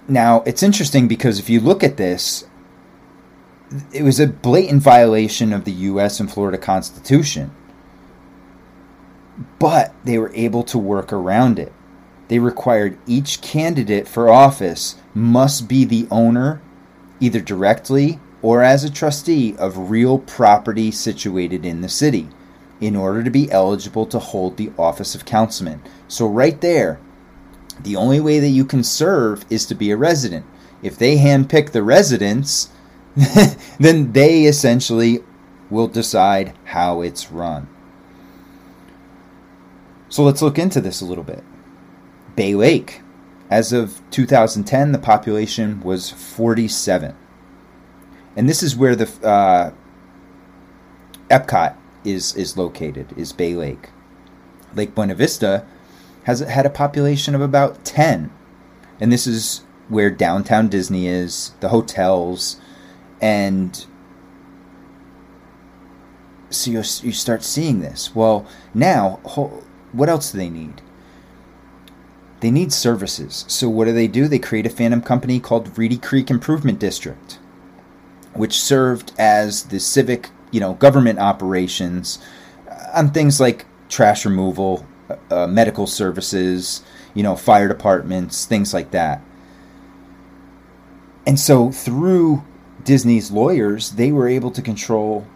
[0.08, 2.46] Now, it's interesting because if you look at this,
[3.92, 7.50] it was a blatant violation of the US and Florida Constitution.
[9.58, 11.72] But they were able to work around it.
[12.28, 16.60] They required each candidate for office must be the owner,
[17.20, 22.28] either directly or as a trustee, of real property situated in the city
[22.80, 25.82] in order to be eligible to hold the office of councilman.
[26.06, 27.00] So, right there,
[27.82, 30.44] the only way that you can serve is to be a resident.
[30.82, 32.70] If they handpick the residents,
[33.78, 35.20] then they essentially
[35.70, 37.68] will decide how it's run.
[40.08, 41.44] So let's look into this a little bit.
[42.36, 43.02] Bay Lake.
[43.50, 47.14] As of 2010, the population was 47.
[48.36, 49.72] And this is where the uh,
[51.30, 53.90] Epcot is, is located, is Bay Lake.
[54.74, 55.66] Lake Buena Vista
[56.28, 58.30] has had a population of about 10.
[59.00, 62.60] And this is where downtown Disney is, the hotels,
[63.18, 63.86] and
[66.50, 68.14] so you, you start seeing this.
[68.14, 69.20] Well, now,
[69.92, 70.82] what else do they need?
[72.40, 73.46] They need services.
[73.48, 74.28] So what do they do?
[74.28, 77.38] They create a phantom company called Reedy Creek Improvement District,
[78.34, 82.18] which served as the civic, you know, government operations
[82.92, 84.86] on things like trash removal,
[85.30, 86.82] uh, medical services,
[87.14, 89.22] you know, fire departments, things like that.
[91.26, 92.44] And so through
[92.84, 95.26] Disney's lawyers, they were able to control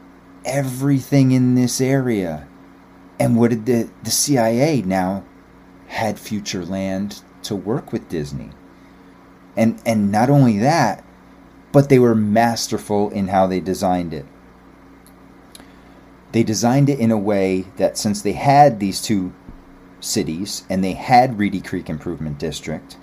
[0.44, 2.46] everything in this area.
[3.18, 5.24] And what did the, the CIA now
[5.92, 8.50] had future land to work with Disney.
[9.56, 11.04] And and not only that,
[11.70, 14.24] but they were masterful in how they designed it.
[16.32, 19.34] They designed it in a way that since they had these two
[20.02, 22.96] cities and they had Reedy Creek Improvement District,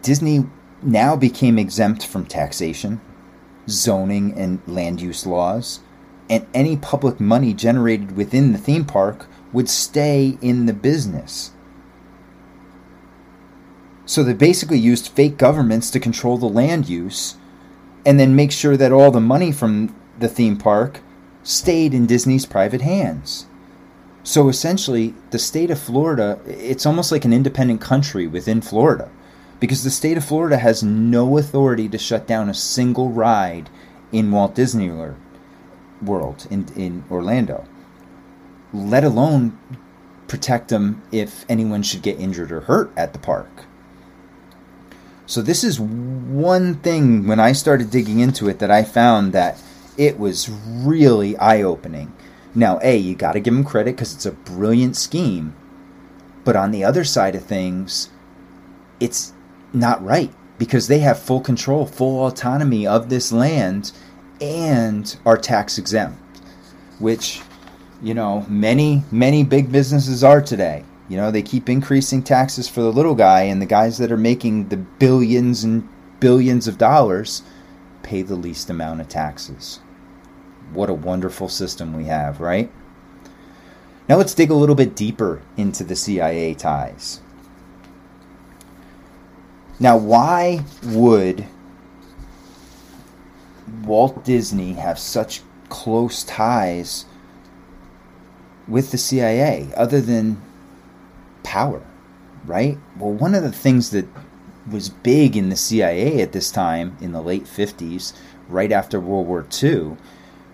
[0.00, 0.46] Disney
[0.82, 3.00] now became exempt from taxation,
[3.68, 5.80] zoning, and land use laws,
[6.28, 11.52] and any public money generated within the theme park would stay in the business.
[14.06, 17.36] So they basically used fake governments to control the land use
[18.04, 21.00] and then make sure that all the money from the theme park
[21.44, 23.46] stayed in Disney's private hands.
[24.24, 29.10] So essentially, the state of Florida, it's almost like an independent country within Florida
[29.58, 33.68] because the state of Florida has no authority to shut down a single ride
[34.12, 34.90] in Walt Disney
[36.00, 37.66] World in, in Orlando
[38.72, 39.58] let alone
[40.28, 43.64] protect them if anyone should get injured or hurt at the park.
[45.26, 49.60] So this is one thing when I started digging into it that I found that
[49.96, 52.12] it was really eye-opening.
[52.54, 55.54] Now, A, you got to give them credit cuz it's a brilliant scheme.
[56.44, 58.08] But on the other side of things,
[59.00, 59.32] it's
[59.72, 63.92] not right because they have full control, full autonomy of this land
[64.40, 66.18] and are tax exempt,
[66.98, 67.42] which
[68.02, 70.84] you know, many, many big businesses are today.
[71.08, 74.16] You know, they keep increasing taxes for the little guy, and the guys that are
[74.16, 75.88] making the billions and
[76.20, 77.42] billions of dollars
[78.02, 79.80] pay the least amount of taxes.
[80.72, 82.70] What a wonderful system we have, right?
[84.08, 87.20] Now let's dig a little bit deeper into the CIA ties.
[89.78, 91.46] Now, why would
[93.84, 97.06] Walt Disney have such close ties
[98.68, 100.40] with the CIA other than
[101.42, 101.82] power,
[102.44, 102.78] right?
[102.98, 104.06] Well, one of the things that
[104.70, 108.12] was big in the CIA at this time in the late 50s,
[108.48, 109.96] right after World War II,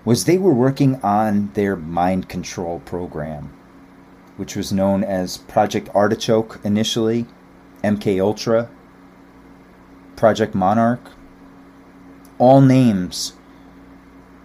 [0.09, 3.53] was they were working on their mind control program,
[4.39, 7.27] which was known as Project Artichoke initially,
[7.85, 8.71] MK Ultra,
[10.17, 11.11] Project Monarch,
[12.39, 13.35] all names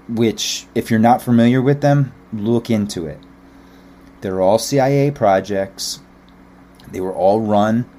[0.09, 3.22] which, if you're not familiar with them, look into it.
[4.20, 6.01] They're all CIA projects.
[6.91, 7.89] They were all run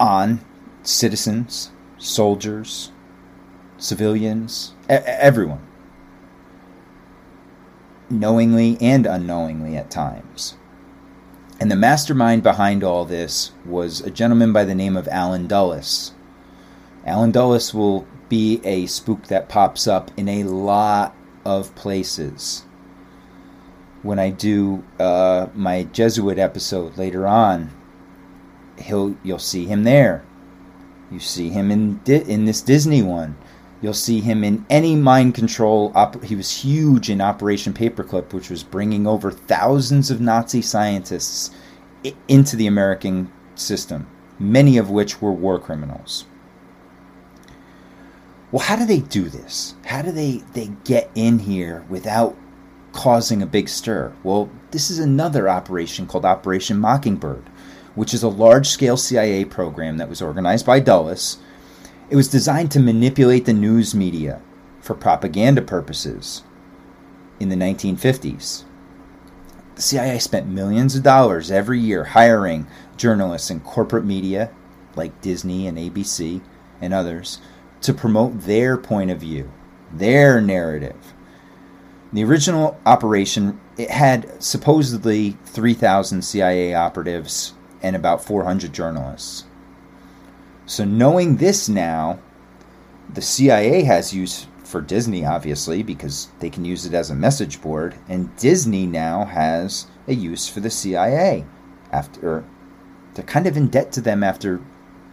[0.00, 0.40] on
[0.82, 2.90] citizens, soldiers,
[3.78, 5.65] civilians, everyone.
[8.08, 10.56] Knowingly and unknowingly at times.
[11.58, 16.12] And the mastermind behind all this was a gentleman by the name of Allen Dulles.
[17.04, 22.64] Allen Dulles will be a spook that pops up in a lot of places.
[24.02, 27.70] When I do uh, my Jesuit episode later on,
[28.78, 30.24] he'll you'll see him there.
[31.10, 33.36] You see him in in this Disney one.
[33.82, 35.92] You'll see him in any mind control.
[35.94, 41.50] Op- he was huge in Operation Paperclip, which was bringing over thousands of Nazi scientists
[42.04, 44.06] I- into the American system,
[44.38, 46.24] many of which were war criminals.
[48.50, 49.74] Well, how do they do this?
[49.84, 52.36] How do they, they get in here without
[52.92, 54.12] causing a big stir?
[54.22, 57.42] Well, this is another operation called Operation Mockingbird,
[57.94, 61.38] which is a large scale CIA program that was organized by Dulles.
[62.08, 64.40] It was designed to manipulate the news media
[64.80, 66.44] for propaganda purposes
[67.40, 68.62] in the 1950s.
[69.74, 74.50] The CIA spent millions of dollars every year hiring journalists in corporate media
[74.94, 76.40] like Disney and ABC
[76.80, 77.40] and others
[77.80, 79.50] to promote their point of view,
[79.92, 81.12] their narrative.
[82.12, 89.44] The original operation it had supposedly 3,000 CIA operatives and about 400 journalists.
[90.66, 92.18] So knowing this now,
[93.12, 97.62] the CIA has use for Disney obviously because they can use it as a message
[97.62, 101.44] board and Disney now has a use for the CIA
[101.92, 102.44] after
[103.14, 104.60] they're kind of in debt to them after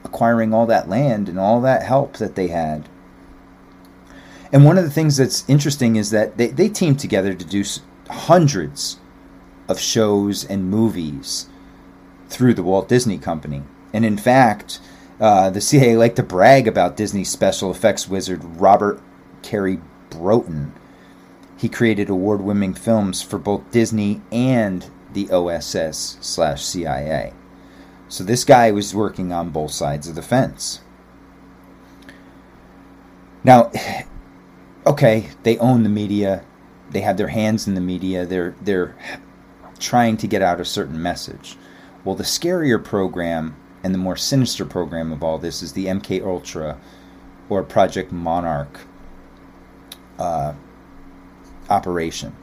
[0.03, 2.89] acquiring all that land and all that help that they had.
[4.51, 7.63] And one of the things that's interesting is that they, they teamed together to do
[8.09, 8.99] hundreds
[9.69, 11.47] of shows and movies
[12.27, 13.63] through the Walt Disney Company.
[13.93, 14.79] And in fact,
[15.19, 19.01] uh, the CIA liked to brag about Disney special effects wizard Robert
[19.41, 20.73] Carey Broughton.
[21.57, 27.33] He created award winning films for both Disney and the OSS slash CIA.
[28.09, 30.81] So this guy was working on both sides of the fence.
[33.43, 33.71] Now,
[34.85, 36.43] okay, they own the media.
[36.89, 38.25] They have their hands in the media.
[38.25, 38.95] They're they're
[39.79, 41.57] trying to get out a certain message.
[42.03, 46.25] Well, the scarier program and the more sinister program of all this is the MK
[46.25, 46.79] Ultra
[47.49, 48.79] or Project Monarch
[50.17, 50.53] uh,
[51.69, 52.35] operation.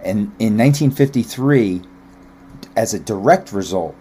[0.00, 1.82] And in 1953,
[2.76, 3.96] as a direct result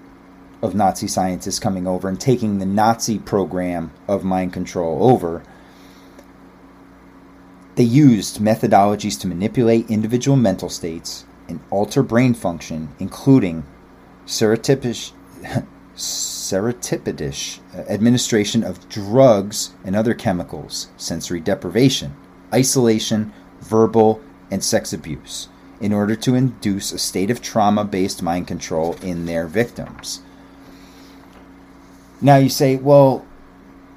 [0.61, 5.43] of Nazi scientists coming over and taking the Nazi program of mind control over,
[7.75, 13.65] they used methodologies to manipulate individual mental states and alter brain function, including
[14.25, 15.11] serotypish,
[15.95, 22.15] serotypidish uh, administration of drugs and other chemicals, sensory deprivation,
[22.53, 23.31] isolation,
[23.61, 28.95] verbal, and sex abuse, in order to induce a state of trauma based mind control
[29.01, 30.21] in their victims.
[32.21, 33.25] Now you say, well,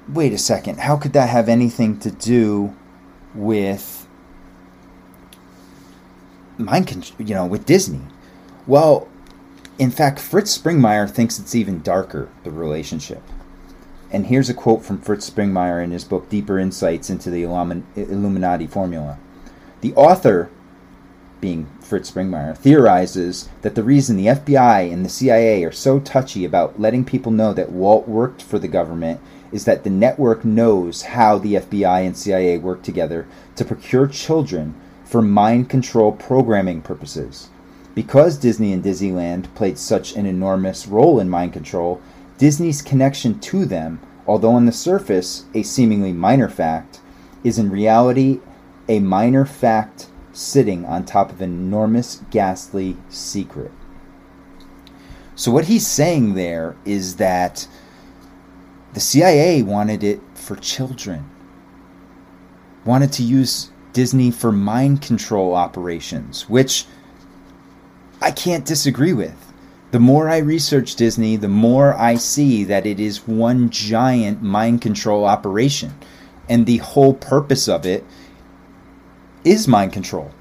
[0.07, 2.75] wait a second, how could that have anything to do
[3.33, 4.07] with
[6.57, 8.01] mind control, you know, with Disney?
[8.65, 9.07] Well,
[9.79, 13.21] in fact, Fritz Springmeier thinks it's even darker, the relationship.
[14.09, 18.67] And here's a quote from Fritz Springmeier in his book Deeper Insights into the Illuminati
[18.67, 19.19] Formula.
[19.81, 20.49] The author
[21.39, 26.43] being Fritz Springmeier, theorizes that the reason the FBI and the CIA are so touchy
[26.45, 29.19] about letting people know that Walt worked for the government
[29.51, 34.73] is that the network knows how the FBI and CIA work together to procure children
[35.05, 37.49] for mind control programming purposes.
[37.97, 41.99] Because Disney and Disneyland played such an enormous role in mind control,
[42.37, 46.99] Disney's connection to them, although on the surface a seemingly minor fact,
[47.43, 48.39] is in reality
[48.87, 53.71] a minor fact sitting on top of an enormous, ghastly secret.
[55.33, 57.67] So, what he's saying there is that
[58.93, 61.27] the CIA wanted it for children,
[62.85, 66.85] wanted to use Disney for mind control operations, which
[68.21, 69.53] I can't disagree with.
[69.91, 74.81] The more I research Disney, the more I see that it is one giant mind
[74.81, 75.93] control operation.
[76.49, 78.03] And the whole purpose of it
[79.43, 80.31] is mind control.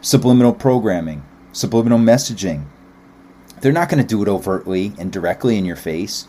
[0.00, 2.66] Subliminal programming, subliminal messaging.
[3.60, 6.26] They're not going to do it overtly and directly in your face,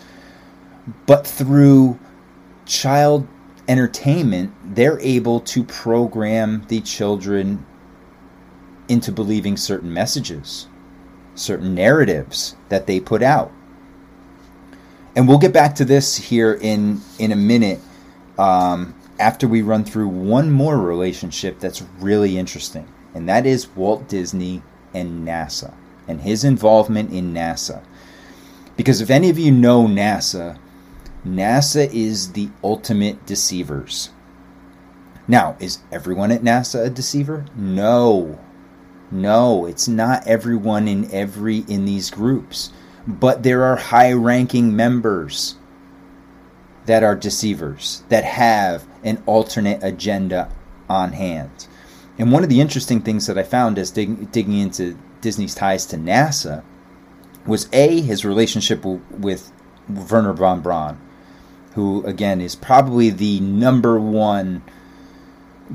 [1.06, 2.00] but through
[2.66, 3.28] child
[3.68, 7.66] entertainment, they're able to program the children
[8.88, 10.68] into believing certain messages,
[11.36, 13.52] certain narratives that they put out.
[15.16, 17.80] And we'll get back to this here in in a minute
[18.38, 24.08] um, after we run through one more relationship that's really interesting, and that is Walt
[24.08, 24.62] Disney
[24.94, 25.74] and NASA
[26.08, 27.84] and his involvement in NASA.
[28.76, 30.58] Because if any of you know NASA,
[31.26, 34.12] NASA is the ultimate deceivers.
[35.28, 37.46] Now, is everyone at NASA a deceiver?
[37.56, 38.40] No.
[39.10, 42.72] No, it's not everyone in every in these groups,
[43.08, 45.56] but there are high-ranking members
[46.86, 50.52] that are deceivers that have an alternate agenda
[50.90, 51.68] on hand.
[52.18, 55.86] And one of the interesting things that I found as dig- digging into Disney's ties
[55.88, 56.64] to NASA
[57.46, 59.52] was a his relationship w- with
[59.88, 61.00] Wernher von Braun,
[61.76, 64.64] who again is probably the number one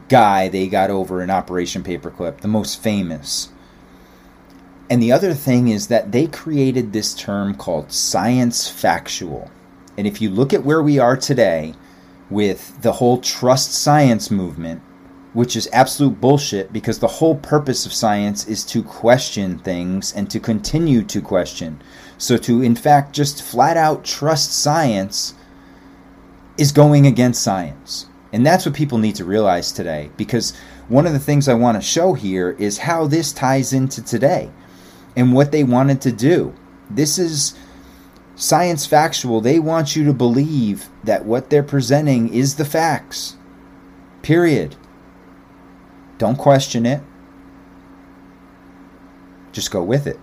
[0.09, 3.51] guy they got over in Operation Paperclip, the most famous.
[4.91, 9.51] And the other thing is that they created this term called science factual.
[9.97, 11.75] And if you look at where we are today
[12.31, 14.83] with the whole trust science movement,
[15.33, 20.31] which is absolute bullshit because the whole purpose of science is to question things and
[20.31, 21.81] to continue to question.
[22.19, 25.35] So to, in fact, just flat out trust science
[26.59, 28.07] is going against science.
[28.33, 30.57] And that's what people need to realize today because
[30.89, 34.51] one of the things I want to show here is how this ties into today
[35.15, 36.55] and what they wanted to do.
[36.91, 37.55] This is
[38.35, 39.41] science factual.
[39.41, 43.37] They want you to believe that what they're presenting is the facts.
[44.23, 44.77] Period.
[46.19, 47.03] Don't question it.
[49.53, 50.19] Just go with it.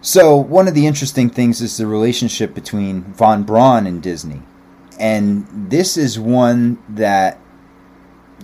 [0.00, 4.42] So, one of the interesting things is the relationship between Von Braun and Disney.
[4.98, 7.38] And this is one that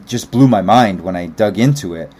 [0.07, 2.12] just blew my mind when I dug into it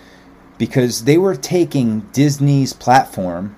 [0.59, 3.57] because they were taking Disney's platform,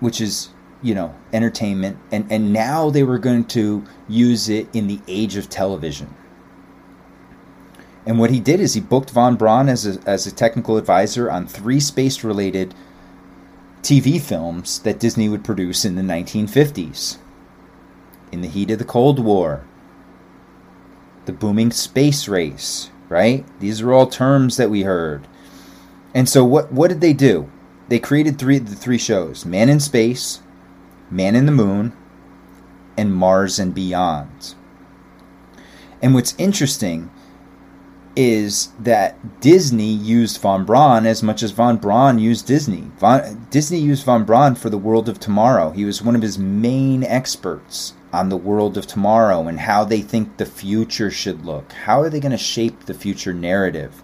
[0.00, 0.50] which is,
[0.82, 5.36] you know, entertainment, and, and now they were going to use it in the age
[5.36, 6.14] of television.
[8.06, 11.30] And what he did is he booked Von Braun as a, as a technical advisor
[11.30, 12.74] on three space related
[13.82, 17.18] TV films that Disney would produce in the 1950s.
[18.32, 19.64] In the heat of the Cold War,
[21.26, 23.44] the booming space race, right?
[23.60, 25.26] These are all terms that we heard.
[26.14, 27.50] And so what what did they do?
[27.88, 30.42] They created three the three shows: Man in Space,
[31.10, 31.92] Man in the Moon,
[32.96, 34.54] and Mars and Beyond.
[36.02, 37.10] And what's interesting
[38.16, 42.90] is that Disney used Von Braun as much as Von Braun used Disney.
[42.98, 45.70] Von, Disney used Von Braun for the world of tomorrow.
[45.70, 50.00] He was one of his main experts on the world of tomorrow and how they
[50.00, 51.72] think the future should look.
[51.72, 54.02] How are they going to shape the future narrative?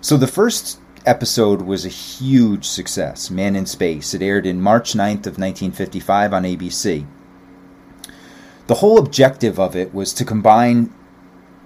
[0.00, 4.12] So the first episode was a huge success, Man in Space.
[4.12, 7.06] It aired in March 9th of 1955 on ABC.
[8.66, 10.92] The whole objective of it was to combine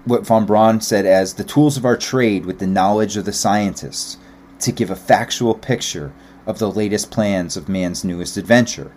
[0.05, 3.33] what von Braun said as the tools of our trade with the knowledge of the
[3.33, 4.19] scientists
[4.61, 6.13] to give a factual picture
[6.47, 8.93] of the latest plans of man's newest adventure,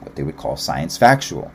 [0.00, 1.52] what they would call science factual.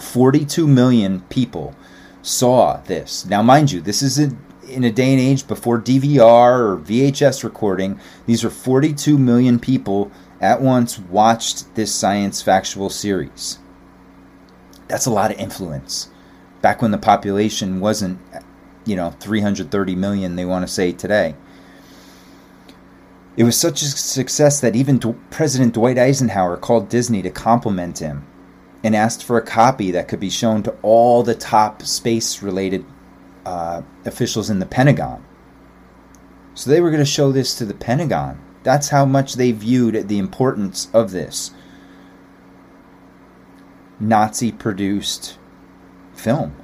[0.00, 1.74] 42 million people
[2.22, 3.26] saw this.
[3.26, 4.30] Now, mind you, this is a,
[4.68, 8.00] in a day and age before DVR or VHS recording.
[8.26, 13.58] These are 42 million people at once watched this science factual series.
[14.88, 16.08] That's a lot of influence
[16.62, 18.18] back when the population wasn't,
[18.86, 21.34] you know, 330 million, they want to say today.
[23.36, 28.26] It was such a success that even President Dwight Eisenhower called Disney to compliment him
[28.84, 32.84] and asked for a copy that could be shown to all the top space related
[33.46, 35.24] uh, officials in the Pentagon.
[36.54, 38.40] So they were going to show this to the Pentagon.
[38.62, 41.52] That's how much they viewed the importance of this
[43.98, 45.38] Nazi produced
[46.14, 46.54] film.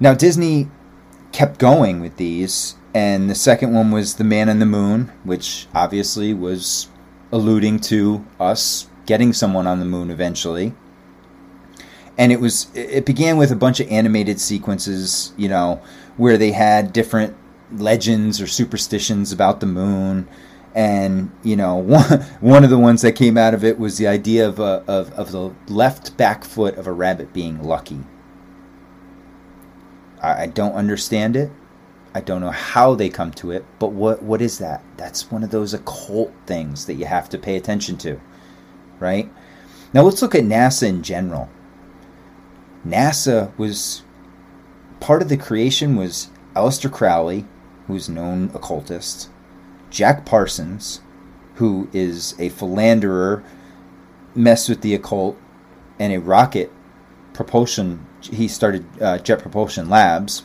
[0.00, 0.68] Now, Disney
[1.32, 5.66] kept going with these, and the second one was The Man in the Moon, which
[5.74, 6.88] obviously was
[7.32, 10.74] alluding to us getting someone on the moon eventually.
[12.16, 15.80] And it was it began with a bunch of animated sequences, you know,
[16.16, 17.36] where they had different
[17.72, 20.28] legends or superstitions about the moon
[20.74, 24.06] and you know one one of the ones that came out of it was the
[24.06, 28.00] idea of a, of of the left back foot of a rabbit being lucky.
[30.22, 31.50] I, I don't understand it.
[32.18, 34.82] I don't know how they come to it, but what what is that?
[34.96, 38.20] That's one of those occult things that you have to pay attention to,
[38.98, 39.30] right?
[39.94, 41.48] Now let's look at NASA in general.
[42.84, 44.02] NASA was
[44.98, 47.44] part of the creation was Aleister Crowley,
[47.86, 49.30] who's known occultist,
[49.88, 51.00] Jack Parsons,
[51.54, 53.44] who is a philanderer,
[54.34, 55.38] messed with the occult,
[56.00, 56.72] and a rocket
[57.32, 58.04] propulsion.
[58.22, 60.42] He started uh, Jet Propulsion Labs.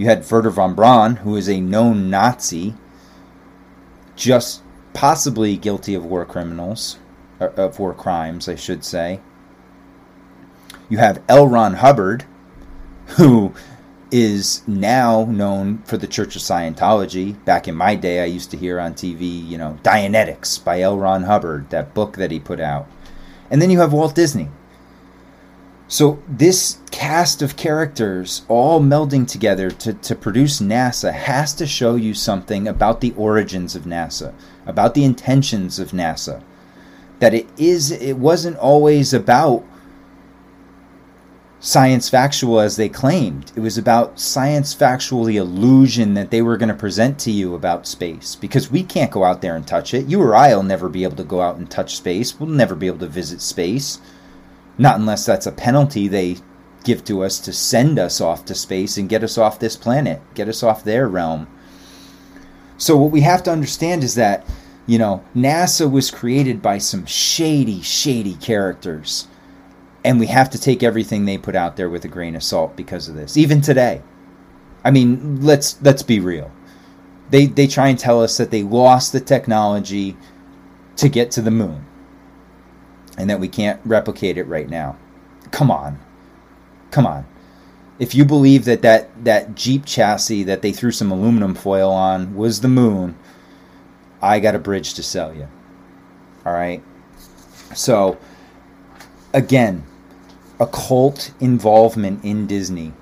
[0.00, 2.72] You had Wernher von Braun, who is a known Nazi,
[4.16, 4.62] just
[4.94, 6.96] possibly guilty of war criminals,
[7.38, 9.20] of war crimes, I should say.
[10.88, 11.46] You have L.
[11.46, 12.24] Ron Hubbard,
[13.18, 13.52] who
[14.10, 17.44] is now known for the Church of Scientology.
[17.44, 20.96] Back in my day, I used to hear on TV, you know, Dianetics by L.
[20.96, 22.88] Ron Hubbard, that book that he put out.
[23.50, 24.48] And then you have Walt Disney.
[25.90, 31.96] So, this cast of characters all melding together to, to produce NASA has to show
[31.96, 34.32] you something about the origins of NASA,
[34.66, 36.44] about the intentions of NASA.
[37.18, 39.64] That it is it wasn't always about
[41.58, 43.50] science factual as they claimed.
[43.56, 47.56] It was about science factual, the illusion that they were going to present to you
[47.56, 48.36] about space.
[48.36, 50.06] Because we can't go out there and touch it.
[50.06, 52.38] You or I will never be able to go out and touch space.
[52.38, 53.98] We'll never be able to visit space.
[54.80, 56.38] Not unless that's a penalty they
[56.84, 60.22] give to us to send us off to space and get us off this planet,
[60.32, 61.46] get us off their realm.
[62.78, 64.46] So, what we have to understand is that,
[64.86, 69.28] you know, NASA was created by some shady, shady characters.
[70.02, 72.74] And we have to take everything they put out there with a grain of salt
[72.74, 73.36] because of this.
[73.36, 74.00] Even today.
[74.82, 76.50] I mean, let's let's be real.
[77.28, 80.16] They they try and tell us that they lost the technology
[80.96, 81.84] to get to the moon
[83.20, 84.96] and that we can't replicate it right now.
[85.50, 85.98] Come on.
[86.90, 87.26] Come on.
[87.98, 92.34] If you believe that that, that Jeep chassis that they threw some aluminum foil on
[92.34, 93.14] was the moon,
[94.22, 95.48] I got a bridge to sell you.
[96.46, 96.82] All right?
[97.74, 98.18] So,
[99.34, 99.84] again,
[100.58, 102.94] occult involvement in Disney,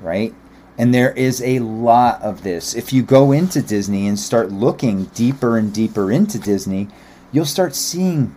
[0.00, 0.32] right?
[0.78, 2.74] And there is a lot of this.
[2.74, 6.88] If you go into Disney and start looking deeper and deeper into Disney,
[7.32, 8.34] you'll start seeing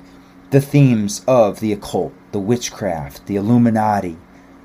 [0.50, 4.18] the themes of the occult, the witchcraft, the Illuminati,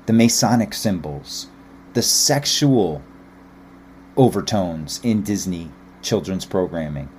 [0.05, 1.47] the Masonic symbols,
[1.93, 3.01] the sexual
[4.15, 5.71] overtones in Disney
[6.01, 7.09] children's programming.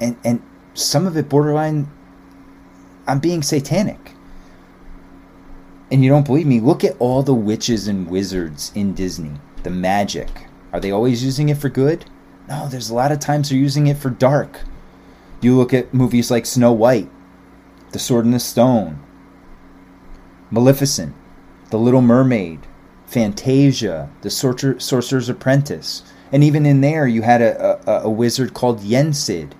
[0.00, 0.42] And and
[0.74, 1.88] some of it borderline
[3.06, 4.12] I'm being satanic.
[5.90, 6.58] And you don't believe me?
[6.58, 9.32] Look at all the witches and wizards in Disney.
[9.62, 10.28] The magic.
[10.72, 12.04] Are they always using it for good?
[12.48, 14.60] No, there's a lot of times they're using it for dark.
[15.40, 17.08] You look at movies like Snow White
[17.96, 19.02] the Sword in the Stone,
[20.50, 21.14] Maleficent,
[21.70, 22.60] The Little Mermaid,
[23.06, 26.02] Fantasia, The Sorcerer's Apprentice.
[26.30, 29.54] And even in there, you had a, a, a wizard called Yensid,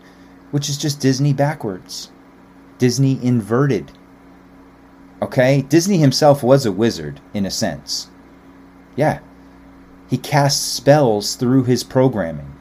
[0.51, 2.11] which is just Disney backwards.
[2.77, 3.93] Disney inverted.
[5.23, 5.63] Okay?
[5.63, 8.09] Disney himself was a wizard, in a sense.
[8.97, 9.21] Yeah.
[10.11, 12.55] He cast spells through his programming.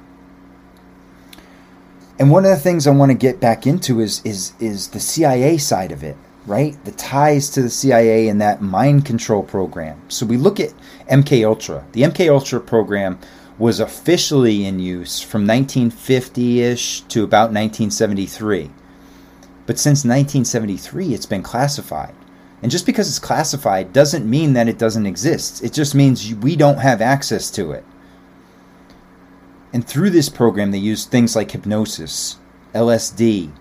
[2.17, 5.01] And one of the things I want to get back into is is is the
[5.01, 6.77] CIA side of it, right?
[6.85, 10.01] The ties to the CIA and that mind control program.
[10.07, 10.73] So we look at
[11.11, 11.85] MK Ultra.
[11.91, 13.19] The MK Ultra program
[13.57, 18.69] was officially in use from 1950-ish to about 1973.
[19.65, 22.13] But since 1973, it's been classified.
[22.61, 25.63] And just because it's classified doesn't mean that it doesn't exist.
[25.63, 27.85] It just means we don't have access to it.
[29.75, 32.37] And through this program, they use things like hypnosis,
[32.73, 33.51] LSD,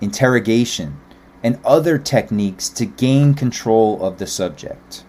[0.00, 1.00] interrogation,
[1.44, 5.04] and other techniques to gain control of the subject.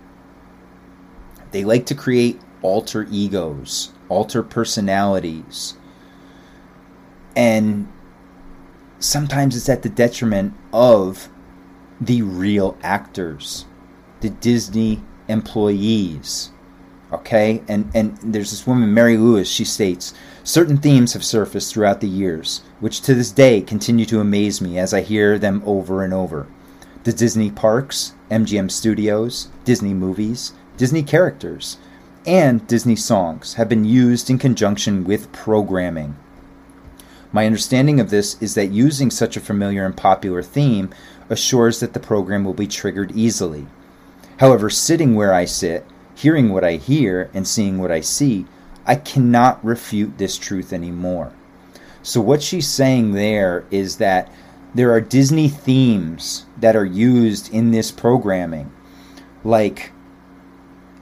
[1.50, 5.78] They like to create alter egos, alter personalities,
[7.36, 7.92] and
[9.00, 11.28] sometimes it's at the detriment of
[12.00, 13.66] the real actors,
[14.20, 16.52] the Disney employees.
[17.12, 19.50] Okay, and and there's this woman, Mary Lewis.
[19.50, 20.14] She states
[20.44, 24.78] certain themes have surfaced throughout the years, which to this day continue to amaze me
[24.78, 26.48] as I hear them over and over.
[27.04, 31.78] The Disney parks, MGM Studios, Disney movies, Disney characters,
[32.26, 36.16] and Disney songs have been used in conjunction with programming.
[37.32, 40.90] My understanding of this is that using such a familiar and popular theme
[41.30, 43.68] assures that the program will be triggered easily.
[44.38, 48.46] However, sitting where I sit, hearing what I hear and seeing what I see,
[48.86, 51.34] I cannot refute this truth anymore.
[52.04, 54.32] So, what she's saying there is that
[54.74, 58.72] there are Disney themes that are used in this programming,
[59.44, 59.92] like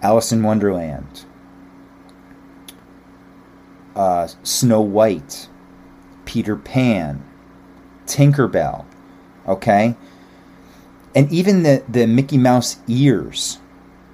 [0.01, 1.25] Alice in Wonderland,
[3.95, 5.47] uh, Snow White,
[6.25, 7.23] Peter Pan,
[8.05, 8.85] Tinkerbell,
[9.47, 9.95] okay?
[11.15, 13.59] And even the, the Mickey Mouse ears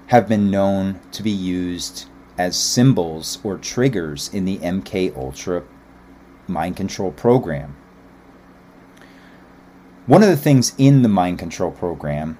[0.08, 2.06] have been known to be used
[2.38, 5.64] as symbols or triggers in the MK Ultra
[6.48, 7.76] mind control program.
[10.06, 12.38] One of the things in the mind control program,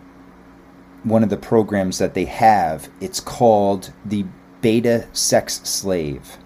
[1.04, 4.26] one of the programs that they have, it's called the
[4.62, 6.38] beta sex slave.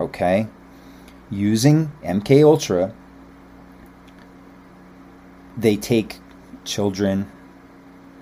[0.00, 0.48] Okay?
[1.30, 2.92] Using MK Ultra,
[5.56, 6.18] they take
[6.64, 7.30] children.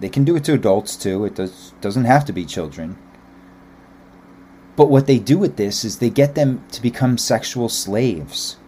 [0.01, 1.25] They can do it to adults too.
[1.25, 2.99] It does doesn't have to be children.
[4.79, 8.59] But what they do with this is they get them to become sexual slaves.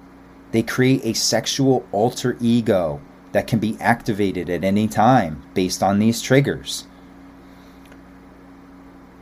[0.51, 3.01] They create a sexual alter ego
[3.31, 6.89] that can be activated at any time based on these triggers.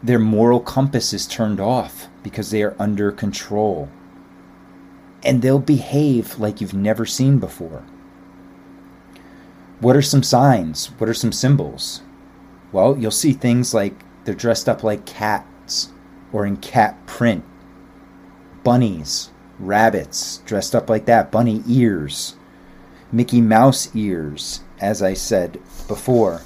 [0.02, 3.90] Their moral compass is turned off because they are under control.
[5.22, 7.84] And they'll behave like you've never seen before.
[9.80, 10.86] What are some signs?
[10.96, 12.00] What are some symbols?
[12.72, 13.92] Well, you'll see things like
[14.24, 15.90] they're dressed up like cats
[16.32, 17.44] or in cat print,
[18.64, 22.34] bunnies, rabbits dressed up like that, bunny ears
[23.10, 26.42] Mickey Mouse ears, as I said before.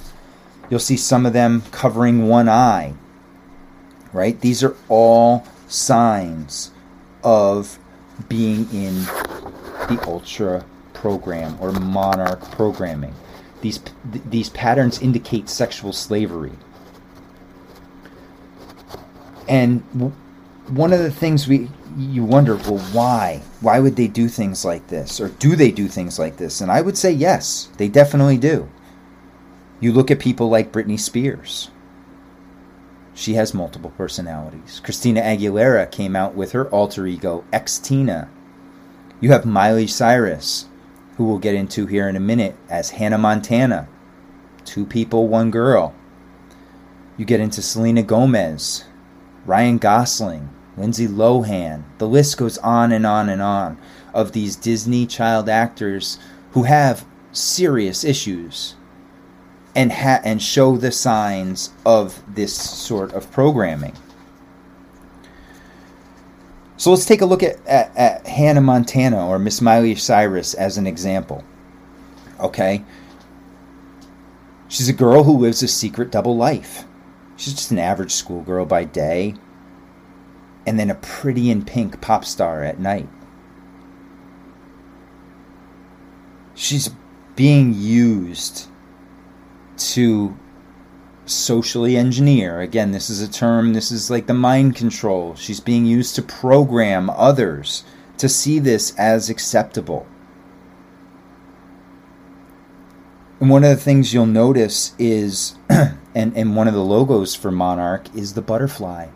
[0.71, 2.95] You'll see some of them covering one eye.
[4.13, 4.41] Right?
[4.41, 6.71] These are all signs
[7.25, 7.79] of
[8.29, 9.05] being in
[9.89, 13.15] the Ultra program or Monarch programming.
[13.61, 16.53] These, these patterns indicate sexual slavery.
[19.49, 19.83] And
[20.69, 21.69] one of the things we
[21.99, 23.43] you wonder, well, why?
[23.61, 25.21] Why would they do things like this?
[25.21, 26.61] Or do they do things like this?
[26.61, 28.69] And I would say yes, they definitely do.
[29.81, 31.71] You look at people like Britney Spears.
[33.15, 34.81] She has multiple personalities.
[34.83, 38.29] Christina Aguilera came out with her alter ego, Xtina.
[39.21, 40.67] You have Miley Cyrus,
[41.17, 43.87] who we'll get into here in a minute, as Hannah Montana.
[44.65, 45.95] Two people, one girl.
[47.19, 48.85] You get into Selena Gomez,
[49.45, 51.85] Ryan Gosling, Lindsay Lohan.
[51.99, 53.79] The list goes on and on and on
[54.15, 56.19] of these Disney child actors
[56.53, 58.75] who have serious issues
[59.75, 63.97] and ha- and show the signs of this sort of programming.
[66.77, 70.79] So let's take a look at, at, at Hannah Montana or Miss Miley Cyrus as
[70.79, 71.45] an example.
[72.41, 72.85] Okay?
[74.69, 76.85] She's a girl who lives a secret double life.
[77.43, 79.35] She's just an average schoolgirl by day,
[80.65, 83.09] and then a pretty in pink pop star at night.
[86.55, 86.91] She's
[87.35, 88.69] being used
[89.77, 90.39] to
[91.27, 92.61] socially engineer.
[92.61, 95.35] Again, this is a term, this is like the mind control.
[95.35, 97.83] She's being used to program others
[98.19, 100.07] to see this as acceptable.
[103.43, 107.51] And one of the things you'll notice is, and, and one of the logos for
[107.51, 109.09] Monarch is the butterfly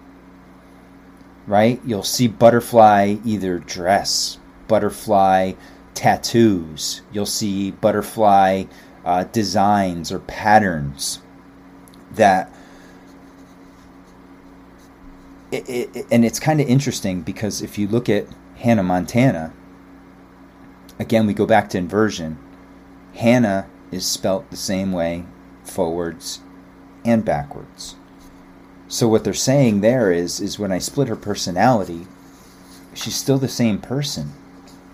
[1.46, 1.80] right?
[1.84, 5.52] You'll see butterfly either dress, butterfly
[5.94, 8.64] tattoos, you'll see butterfly
[9.04, 11.20] uh, designs or patterns
[12.12, 12.52] that.
[15.52, 19.52] It, it, and it's kind of interesting because if you look at Hannah Montana,
[20.98, 22.36] again, we go back to inversion.
[23.14, 25.24] Hannah is spelt the same way
[25.64, 26.41] forwards
[27.05, 27.97] and backwards.
[28.89, 32.07] So what they're saying there is is when I split her personality,
[32.95, 34.32] she's still the same person,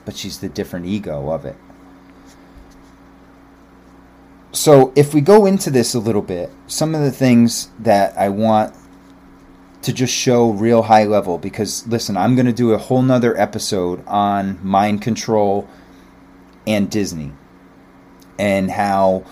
[0.04, 1.56] but she's the different ego of it.
[4.52, 8.28] So if we go into this a little bit, some of the things that I
[8.28, 8.74] want
[9.82, 13.38] to just show real high level because listen, I'm going to do a whole nother
[13.38, 15.68] episode on mind control
[16.66, 17.32] and Disney
[18.38, 19.24] and how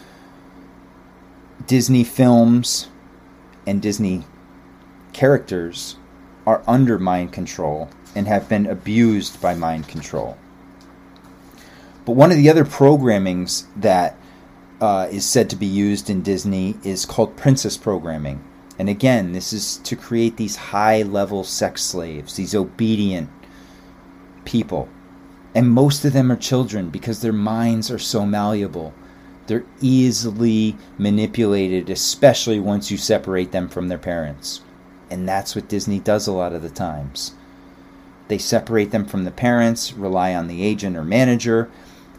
[1.67, 2.89] Disney films
[3.67, 4.25] and Disney
[5.13, 5.97] characters
[6.47, 10.37] are under mind control and have been abused by mind control.
[12.05, 14.17] But one of the other programmings that
[14.81, 18.43] uh, is said to be used in Disney is called princess programming.
[18.79, 23.29] And again, this is to create these high level sex slaves, these obedient
[24.45, 24.89] people.
[25.55, 28.95] And most of them are children because their minds are so malleable.
[29.47, 34.61] They're easily manipulated, especially once you separate them from their parents.
[35.11, 37.35] And that's what Disney does a lot of the times.
[38.29, 41.69] They separate them from the parents, rely on the agent or manager,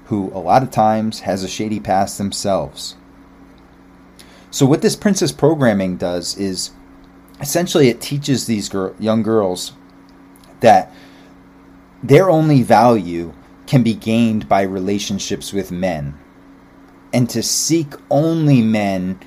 [0.07, 2.97] who a lot of times has a shady past themselves.
[4.49, 6.71] So, what this princess programming does is
[7.39, 9.71] essentially it teaches these girl, young girls
[10.59, 10.91] that
[12.04, 13.34] their only value
[13.68, 16.18] can be gained by relationships with men.
[17.14, 19.20] And to seek only men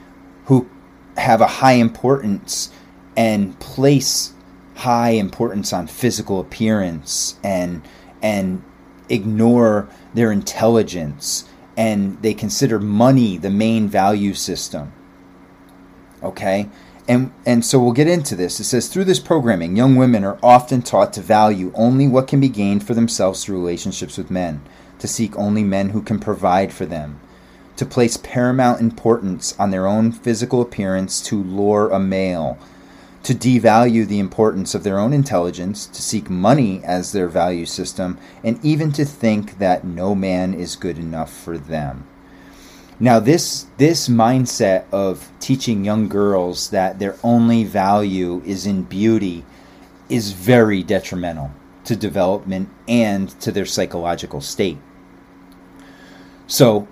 [0.47, 0.68] who
[1.16, 2.70] have a high importance
[3.16, 4.33] and place
[4.77, 7.83] high importance on physical appearance and
[8.22, 8.62] and
[9.09, 14.93] ignore their intelligence and they consider money the main value system.
[16.22, 16.68] Okay?
[17.07, 18.59] And and so we'll get into this.
[18.61, 22.40] It says through this programming, young women are often taught to value only what can
[22.40, 24.62] be gained for themselves through relationships with men,
[25.00, 27.20] to seek only men who can provide for them,
[27.76, 32.57] to place paramount importance on their own physical appearance to lure a male,
[33.22, 38.18] to devalue the importance of their own intelligence, to seek money as their value system,
[38.42, 42.07] and even to think that no man is good enough for them.
[43.01, 49.45] Now this this mindset of teaching young girls that their only value is in beauty
[50.09, 51.51] is very detrimental
[51.84, 54.78] to development and to their psychological state.
[56.47, 56.86] So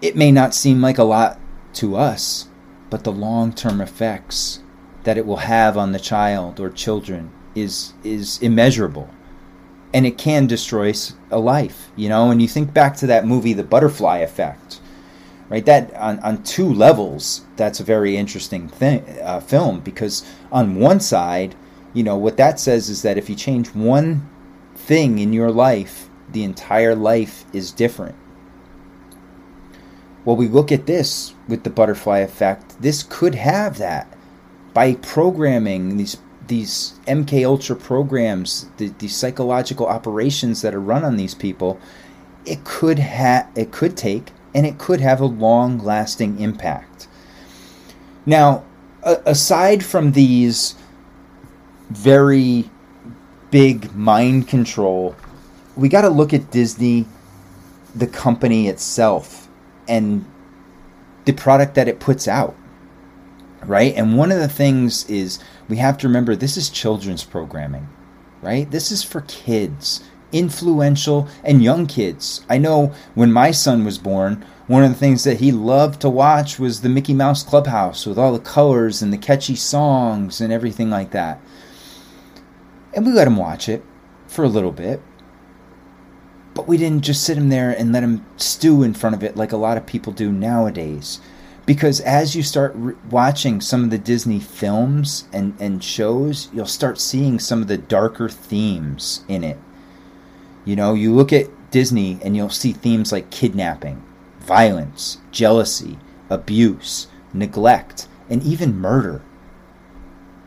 [0.00, 1.38] it may not seem like a lot
[1.74, 2.48] to us,
[2.90, 4.60] but the long-term effects
[5.02, 9.10] that it will have on the child or children is is immeasurable.
[9.92, 10.92] And it can destroy
[11.30, 12.30] a life you know?
[12.30, 14.80] And you think back to that movie the butterfly effect
[15.48, 15.64] right?
[15.64, 21.00] That on, on two levels that's a very interesting thing uh, film because on one
[21.00, 21.54] side
[21.92, 24.28] you know what that says is that if you change one
[24.74, 28.16] thing in your life the entire life is different.
[30.24, 32.80] Well we look at this with the butterfly effect.
[32.80, 34.16] This could have that.
[34.72, 41.16] By programming these these MK Ultra programs, the, the psychological operations that are run on
[41.16, 41.80] these people,
[42.44, 47.08] it could have it could take and it could have a long lasting impact.
[48.26, 48.64] Now,
[49.02, 50.74] aside from these
[51.90, 52.70] very
[53.50, 55.16] big mind control,
[55.76, 57.06] we got to look at Disney,
[57.94, 59.48] the company itself,
[59.88, 60.24] and
[61.24, 62.54] the product that it puts out
[63.66, 63.94] right?
[63.96, 65.38] And one of the things is
[65.68, 67.88] we have to remember this is children's programming,
[68.42, 68.70] right?
[68.70, 70.02] This is for kids,
[70.34, 72.44] influential and young kids.
[72.50, 76.10] I know when my son was born, one of the things that he loved to
[76.10, 80.52] watch was the Mickey Mouse Clubhouse with all the colors and the catchy songs and
[80.52, 81.40] everything like that.
[82.92, 83.82] And we let him watch it
[84.26, 85.00] for a little bit.
[86.54, 89.36] But we didn't just sit him there and let him stew in front of it
[89.36, 91.20] like a lot of people do nowadays
[91.66, 96.66] because as you start re- watching some of the Disney films and, and shows, you'll
[96.66, 99.58] start seeing some of the darker themes in it.
[100.64, 104.02] You know, you look at Disney and you'll see themes like kidnapping,
[104.40, 105.98] violence, jealousy,
[106.30, 109.22] abuse, neglect, and even murder.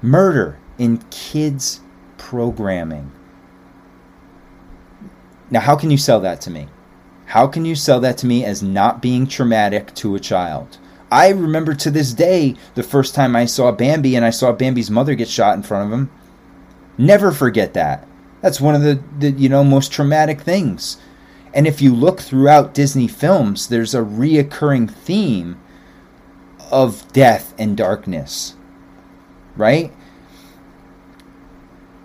[0.02, 1.82] Murder in kids'
[2.18, 3.12] programming.
[5.50, 6.68] Now, how can you sell that to me?
[7.28, 10.78] How can you sell that to me as not being traumatic to a child?
[11.12, 14.92] I remember to this day the first time I saw Bambi and I saw Bambi's
[14.92, 16.12] mother get shot in front of him.
[16.98, 18.08] Never forget that.
[18.48, 20.98] That's one of the, the you know most traumatic things.
[21.54, 25.60] And if you look throughout Disney films, there's a reoccurring theme
[26.72, 28.56] of death and darkness.
[29.56, 29.94] Right?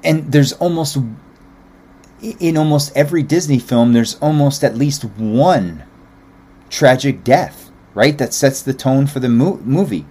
[0.03, 0.99] And there's almost
[2.20, 5.84] in almost every Disney film there's almost at least one
[6.70, 7.62] tragic death
[7.95, 8.16] right?
[8.18, 10.07] That sets the tone for the mo- movie.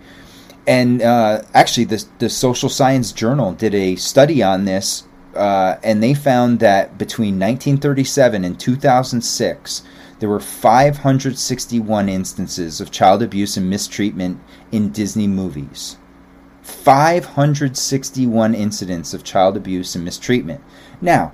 [0.67, 5.03] And uh, actually, the, the Social Science Journal did a study on this,
[5.35, 9.83] uh, and they found that between 1937 and 2006,
[10.19, 14.39] there were 561 instances of child abuse and mistreatment
[14.71, 15.97] in Disney movies.
[16.61, 20.61] 561 incidents of child abuse and mistreatment.
[21.01, 21.33] Now,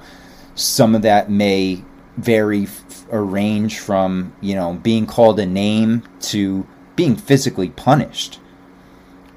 [0.55, 1.83] some of that may
[2.17, 2.67] vary
[3.09, 8.39] or range from you know being called a name to being physically punished.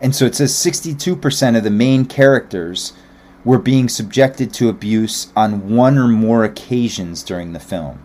[0.00, 2.94] And so it says 62% of the main characters
[3.44, 8.02] were being subjected to abuse on one or more occasions during the film.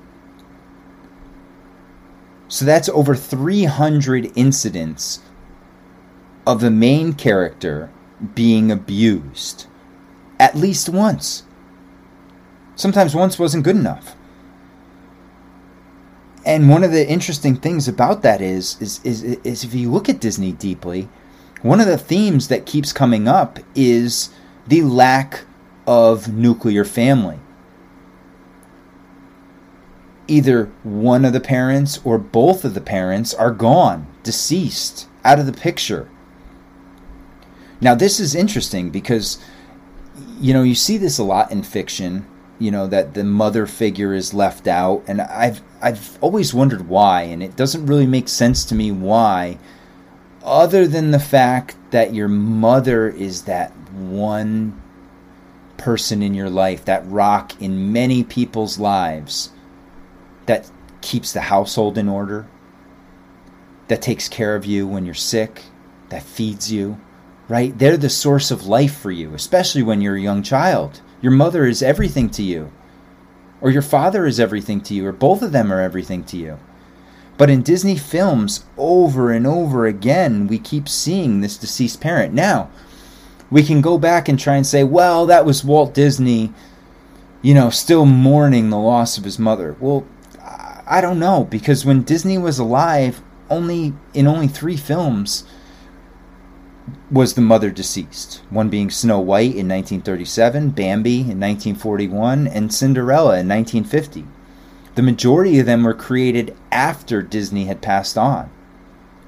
[2.48, 5.20] So that's over 300 incidents
[6.48, 7.90] of the main character
[8.34, 9.66] being abused
[10.40, 11.44] at least once.
[12.76, 14.16] Sometimes once wasn't good enough
[16.46, 20.08] and one of the interesting things about that is, is is is if you look
[20.08, 21.10] at Disney deeply,
[21.64, 24.30] one of the themes that keeps coming up is
[24.68, 25.46] the lack
[25.88, 27.40] of nuclear family.
[30.28, 35.46] Either one of the parents or both of the parents are gone, deceased, out of
[35.46, 36.10] the picture.
[37.80, 39.38] Now, this is interesting because,
[40.40, 42.26] you know, you see this a lot in fiction
[42.60, 47.24] you know that the mother figure is left out and I've I've always wondered why
[47.24, 49.58] and it doesn't really make sense to me why
[50.44, 54.82] other than the fact that your mother is that one
[55.78, 59.52] person in your life, that rock in many people's lives
[60.46, 60.70] that
[61.02, 62.48] keeps the household in order,
[63.88, 65.64] that takes care of you when you're sick,
[66.10, 67.00] that feeds you,
[67.48, 67.78] right?
[67.78, 71.02] They're the source of life for you, especially when you're a young child.
[71.22, 72.72] Your mother is everything to you,
[73.62, 76.60] or your father is everything to you, or both of them are everything to you.
[77.38, 82.34] But in Disney films, over and over again, we keep seeing this deceased parent.
[82.34, 82.70] Now,
[83.52, 86.52] we can go back and try and say, well, that was Walt Disney,
[87.42, 89.76] you know, still mourning the loss of his mother.
[89.80, 90.06] Well,
[90.88, 95.44] I don't know because when Disney was alive, only in only 3 films
[97.10, 98.42] was the mother deceased.
[98.50, 104.26] One being Snow White in 1937, Bambi in 1941, and Cinderella in 1950.
[104.94, 108.50] The majority of them were created after Disney had passed on,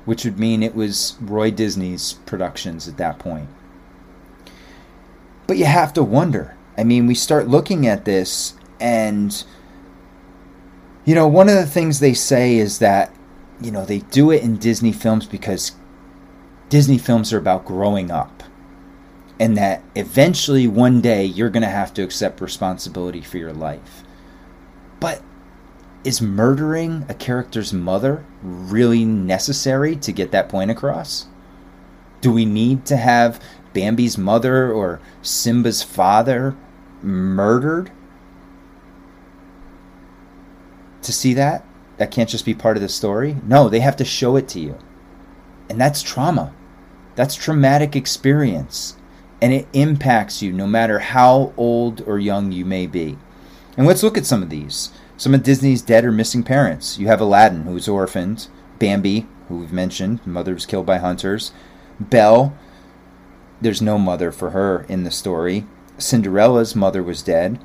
[0.06, 3.50] which would mean it was Roy Disney's productions at that point.
[5.48, 6.56] But you have to wonder.
[6.78, 9.44] I mean, we start looking at this, and,
[11.06, 13.12] you know, one of the things they say is that,
[13.60, 15.72] you know, they do it in Disney films because
[16.70, 18.44] Disney films are about growing up.
[19.40, 24.04] And that eventually, one day, you're going to have to accept responsibility for your life.
[25.00, 25.22] But
[26.04, 31.28] is murdering a character's mother really necessary to get that point across?
[32.22, 33.40] Do we need to have
[33.78, 36.58] Bambi's mother or Simba's father
[37.04, 37.92] murdered
[41.04, 41.64] to see that?
[41.98, 43.38] That can't just be part of the story.
[43.46, 44.80] No, they have to show it to you.
[45.70, 46.56] And that's trauma.
[47.14, 48.98] That's traumatic experience.
[49.44, 53.16] And it impacts you no matter how old or young you may be.
[53.78, 54.90] And let's look at some of these.
[55.18, 56.98] Some of Disney's dead or missing parents.
[56.98, 58.48] You have Aladdin, who's orphaned.
[58.80, 61.52] Bambi, who we've mentioned, mother was killed by hunters.
[62.00, 62.58] Belle,
[63.62, 65.66] there's no mother for her in the story.
[65.98, 67.60] Cinderella's mother was dead.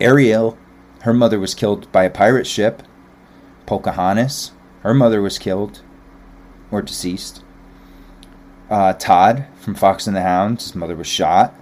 [0.00, 0.56] Ariel,
[1.02, 2.82] her mother was killed by a pirate ship.
[3.66, 4.52] Pocahontas,
[4.82, 5.82] her mother was killed
[6.70, 7.42] or deceased.
[8.70, 11.54] Uh, Tod from Fox and the Hound, his mother was shot.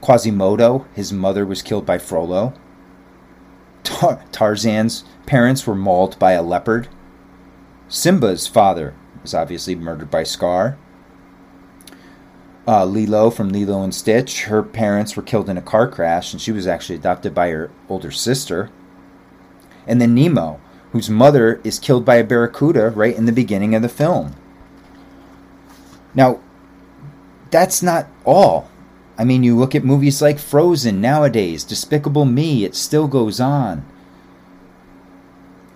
[0.00, 2.52] Quasimodo, his mother was killed by Frollo.
[3.84, 6.88] Tar- Tarzan's parents were mauled by a leopard.
[7.88, 10.76] Simba's father was obviously murdered by Scar.
[12.68, 16.42] Uh, Lilo from Lilo and Stitch, her parents were killed in a car crash, and
[16.42, 18.70] she was actually adopted by her older sister.
[19.86, 20.60] And then Nemo,
[20.90, 24.34] whose mother is killed by a barracuda right in the beginning of the film.
[26.12, 26.40] Now,
[27.52, 28.68] that's not all.
[29.16, 33.86] I mean, you look at movies like Frozen nowadays, Despicable Me, it still goes on.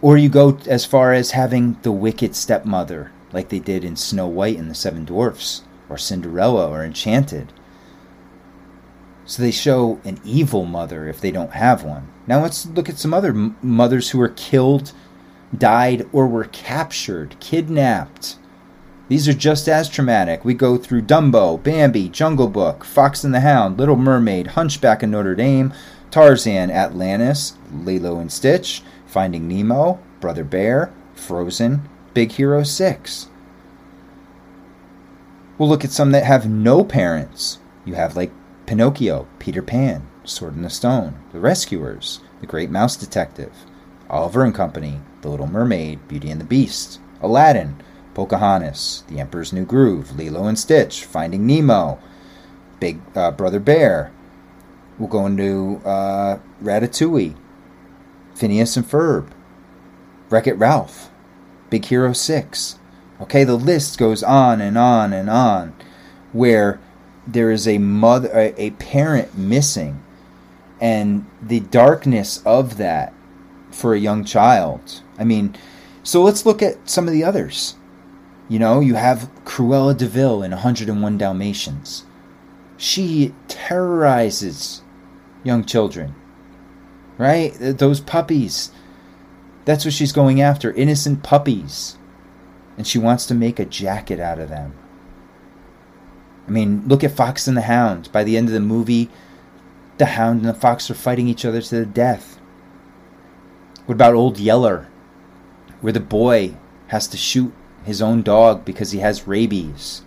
[0.02, 4.26] Or you go as far as having the wicked stepmother, like they did in Snow
[4.26, 7.52] White and the Seven Dwarfs or Cinderella or Enchanted.
[9.26, 12.08] So they show an evil mother if they don't have one.
[12.26, 14.92] Now let's look at some other m- mothers who were killed,
[15.56, 18.36] died, or were captured, kidnapped.
[19.08, 20.44] These are just as traumatic.
[20.44, 25.10] We go through Dumbo, Bambi, Jungle Book, Fox and the Hound, Little Mermaid, Hunchback of
[25.10, 25.72] Notre Dame,
[26.10, 33.28] Tarzan, Atlantis, Lilo and Stitch, Finding Nemo, Brother Bear, Frozen, Big Hero 6.
[35.60, 37.58] We'll look at some that have no parents.
[37.84, 38.32] You have like
[38.64, 43.52] Pinocchio, Peter Pan, Sword in the Stone, The Rescuers, The Great Mouse Detective,
[44.08, 47.76] Oliver and Company, The Little Mermaid, Beauty and the Beast, Aladdin,
[48.14, 51.98] Pocahontas, The Emperor's New Groove, Lilo and Stitch, Finding Nemo,
[52.80, 54.10] Big uh, Brother Bear.
[54.98, 57.36] We'll go into uh, Ratatouille,
[58.34, 59.28] Phineas and Ferb,
[60.30, 61.10] Wreck It Ralph,
[61.68, 62.78] Big Hero 6,
[63.20, 65.74] Okay, the list goes on and on and on
[66.32, 66.80] where
[67.26, 70.02] there is a mother a parent missing
[70.80, 73.12] and the darkness of that
[73.70, 75.02] for a young child.
[75.18, 75.54] I mean,
[76.02, 77.76] so let's look at some of the others.
[78.48, 82.04] You know, you have Cruella de Vil in 101 Dalmatians.
[82.78, 84.82] She terrorizes
[85.44, 86.14] young children.
[87.18, 87.54] Right?
[87.60, 88.72] Those puppies.
[89.66, 91.98] That's what she's going after innocent puppies
[92.80, 94.72] and she wants to make a jacket out of them.
[96.48, 98.10] I mean, look at Fox and the Hound.
[98.10, 99.10] By the end of the movie,
[99.98, 102.40] the Hound and the Fox are fighting each other to the death.
[103.84, 104.88] What about Old Yeller,
[105.82, 106.54] where the boy
[106.86, 107.52] has to shoot
[107.84, 110.00] his own dog because he has rabies?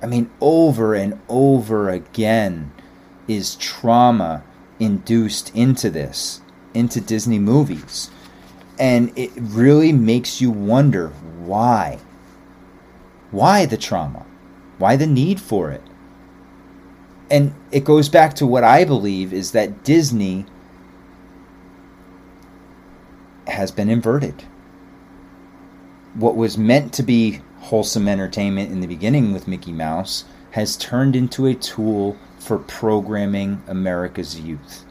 [0.00, 2.70] I mean, over and over again
[3.26, 4.44] is trauma
[4.78, 6.40] induced into this,
[6.72, 8.12] into Disney movies.
[8.80, 11.08] And it really makes you wonder
[11.38, 11.98] why.
[13.30, 14.24] Why the trauma?
[14.78, 15.82] Why the need for it?
[17.30, 20.46] And it goes back to what I believe is that Disney
[23.46, 24.44] has been inverted.
[26.14, 31.14] What was meant to be wholesome entertainment in the beginning with Mickey Mouse has turned
[31.14, 34.84] into a tool for programming America's youth.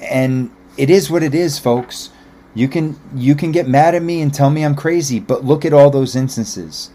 [0.00, 2.10] And it is what it is, folks.
[2.54, 5.64] You can you can get mad at me and tell me I'm crazy, but look
[5.64, 6.90] at all those instances.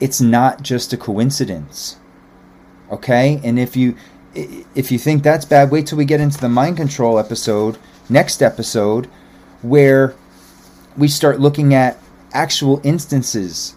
[0.00, 1.96] It's not just a coincidence.
[2.90, 3.40] Okay?
[3.42, 3.96] And if you
[4.34, 8.42] if you think that's bad, wait till we get into the mind control episode, next
[8.42, 9.06] episode,
[9.60, 10.14] where
[10.96, 11.98] we start looking at
[12.32, 13.74] actual instances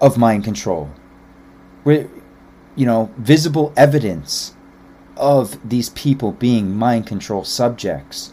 [0.00, 0.90] of mind control.
[1.84, 2.08] Where
[2.74, 4.54] you know, visible evidence
[5.20, 8.32] of these people being mind control subjects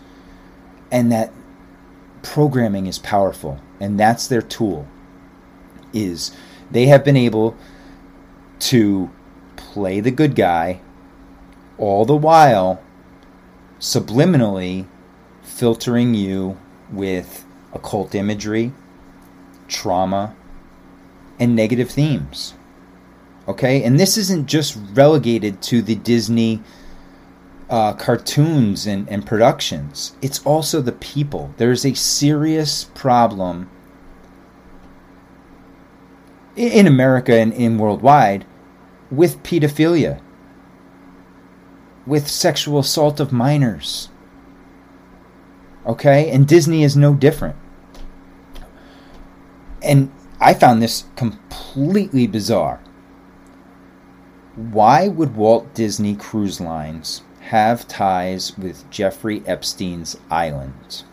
[0.92, 1.32] and that
[2.24, 4.88] programming is powerful and that's their tool
[5.94, 6.32] is
[6.72, 7.56] they have been able
[8.60, 9.10] to
[9.56, 10.82] play the good guy
[11.78, 12.82] all the while
[13.80, 14.88] subliminally
[15.44, 16.58] filtering you
[16.92, 18.72] with occult imagery,
[19.68, 20.36] trauma,
[21.40, 22.54] and negative themes.
[23.48, 26.62] Okay, and this isn't just relegated to the Disney
[27.70, 31.54] uh, cartoons and, and productions, it's also the people.
[31.58, 33.70] There's a serious problem
[36.56, 38.46] in America and in worldwide
[39.12, 40.22] with pedophilia,
[42.06, 44.10] with sexual assault of minors.
[45.86, 47.56] Okay, and Disney is no different.
[49.82, 52.82] And I found this completely bizarre
[54.56, 61.04] why would Walt Disney Cruise Lines have ties with Jeffrey Epstein's island?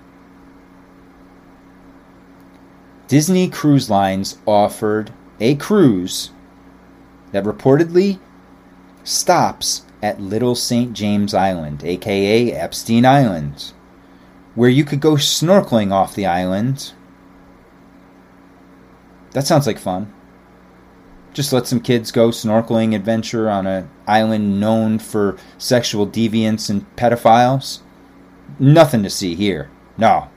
[3.07, 6.30] Disney Cruise Lines offered a cruise
[7.32, 8.18] that reportedly
[9.03, 10.93] stops at Little St.
[10.93, 13.72] James Island, aka Epstein Island,
[14.55, 16.93] where you could go snorkeling off the island.
[19.32, 20.12] That sounds like fun
[21.35, 26.87] just let some kids go snorkeling adventure on an island known for sexual deviants and
[26.97, 27.80] pedophiles.
[28.59, 29.68] Nothing to see here.
[29.99, 30.30] No.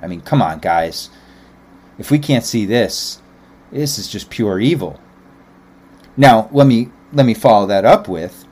[0.00, 1.10] I mean, come on, guys.
[1.98, 3.20] If we can't see this,
[3.70, 5.00] this is just pure evil.
[6.16, 8.46] Now, let me let me follow that up with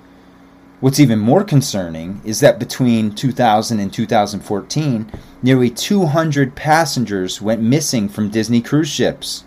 [0.80, 8.09] what's even more concerning is that between 2000 and 2014, nearly 200 passengers went missing
[8.09, 9.44] from Disney cruise ships.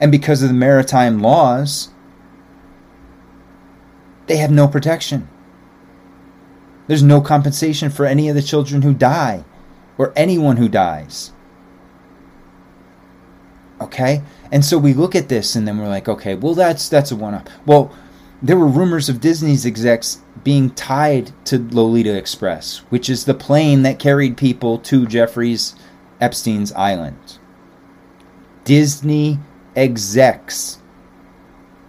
[0.00, 1.88] And because of the maritime laws,
[4.26, 5.28] they have no protection.
[6.86, 9.44] There's no compensation for any of the children who die
[9.98, 11.32] or anyone who dies.
[13.80, 14.22] Okay?
[14.50, 17.16] And so we look at this and then we're like, okay, well that's that's a
[17.16, 17.44] one off.
[17.66, 17.94] Well,
[18.40, 23.82] there were rumors of Disney's execs being tied to Lolita Express, which is the plane
[23.82, 25.74] that carried people to Jeffrey's
[26.20, 27.38] Epstein's island.
[28.64, 29.40] Disney
[29.78, 30.78] execs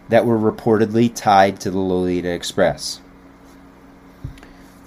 [0.10, 3.02] that were reportedly tied to the Lolita Express.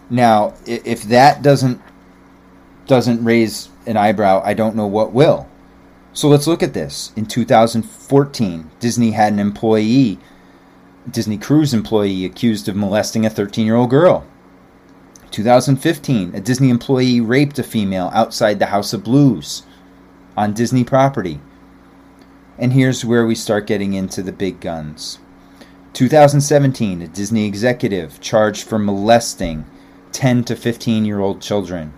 [0.09, 1.81] Now, if that doesn't
[2.87, 5.49] doesn't raise an eyebrow, I don't know what will.
[6.13, 7.13] So let's look at this.
[7.17, 10.19] In 2014, Disney had an employee,
[11.11, 14.27] Disney Cruise employee, accused of molesting a 13-year-old girl.
[15.31, 19.63] 2015, a Disney employee raped a female outside the House of Blues
[20.37, 21.41] on Disney property.
[22.59, 25.19] And here's where we start getting into the big guns.
[25.95, 29.67] 2017, a Disney executive charged for molesting
[30.13, 31.93] 10 to 15 year old children.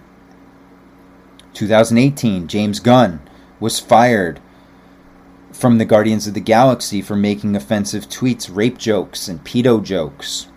[1.54, 3.20] 2018, James Gunn
[3.60, 4.40] was fired
[5.52, 10.48] from the Guardians of the Galaxy for making offensive tweets, rape jokes, and pedo jokes.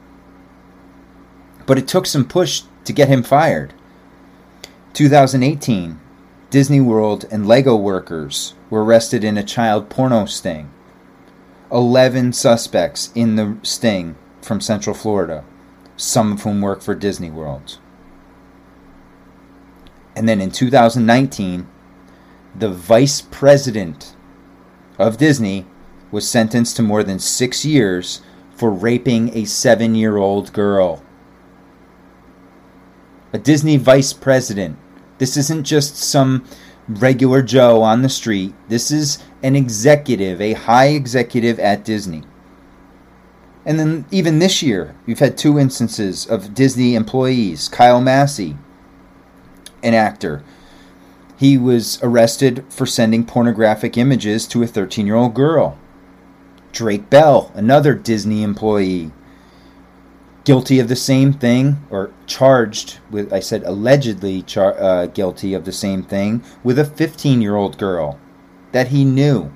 [1.68, 3.74] But it took some push to get him fired.
[4.94, 6.00] 2018,
[6.50, 10.72] Disney World and Lego workers were arrested in a child porno sting.
[11.74, 15.44] 11 suspects in the sting from Central Florida,
[15.98, 17.80] some of whom work for Disney World.
[20.16, 21.68] And then in 2019,
[22.56, 24.16] the vice president
[24.98, 25.66] of Disney
[26.12, 28.22] was sentenced to more than six years
[28.56, 31.04] for raping a seven year old girl.
[33.34, 34.80] A Disney vice president
[35.18, 36.46] this isn't just some
[36.88, 38.54] regular Joe on the street.
[38.70, 42.24] This is an executive, a high executive at Disney.
[43.66, 47.68] And then even this year, we've had two instances of Disney employees.
[47.68, 48.56] Kyle Massey,
[49.84, 50.44] an actor,
[51.38, 55.78] he was arrested for sending pornographic images to a 13 year old girl.
[56.72, 59.12] Drake Bell, another Disney employee,
[60.48, 65.66] guilty of the same thing, or charged with, I said allegedly char- uh, guilty of
[65.66, 68.18] the same thing, with a 15 year old girl
[68.72, 69.52] that he knew.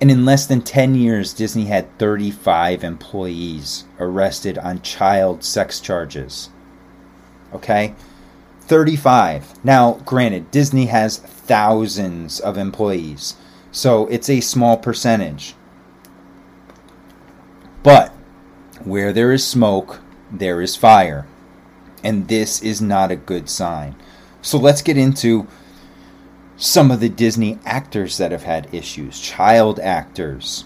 [0.00, 6.50] And in less than 10 years, Disney had 35 employees arrested on child sex charges.
[7.52, 7.96] Okay?
[8.60, 9.64] 35.
[9.64, 13.34] Now, granted, Disney has thousands of employees,
[13.72, 15.56] so it's a small percentage.
[17.82, 18.12] But
[18.82, 20.00] where there is smoke,
[20.30, 21.26] there is fire.
[22.02, 23.96] And this is not a good sign.
[24.42, 25.46] So let's get into
[26.56, 30.64] some of the Disney actors that have had issues, child actors.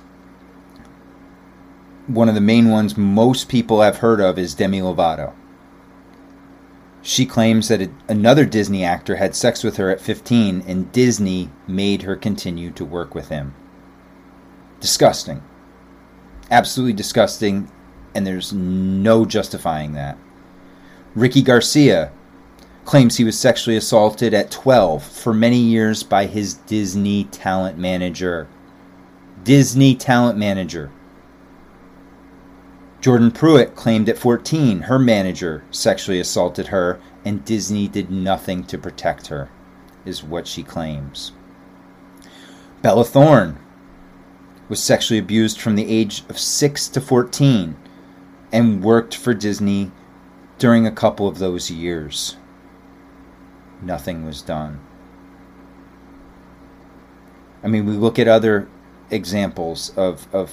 [2.06, 5.34] One of the main ones most people have heard of is Demi Lovato.
[7.02, 12.02] She claims that another Disney actor had sex with her at 15 and Disney made
[12.02, 13.54] her continue to work with him.
[14.80, 15.42] Disgusting.
[16.52, 17.68] Absolutely disgusting,
[18.14, 20.18] and there's no justifying that.
[21.14, 22.12] Ricky Garcia
[22.84, 28.48] claims he was sexually assaulted at 12 for many years by his Disney talent manager.
[29.42, 30.90] Disney talent manager.
[33.00, 38.76] Jordan Pruitt claimed at 14 her manager sexually assaulted her and Disney did nothing to
[38.76, 39.48] protect her,
[40.04, 41.32] is what she claims.
[42.82, 43.58] Bella Thorne
[44.68, 47.76] was sexually abused from the age of 6 to 14
[48.52, 49.90] and worked for Disney
[50.58, 52.36] during a couple of those years.
[53.80, 54.80] Nothing was done.
[57.62, 58.68] I mean, we look at other
[59.10, 60.52] examples of, of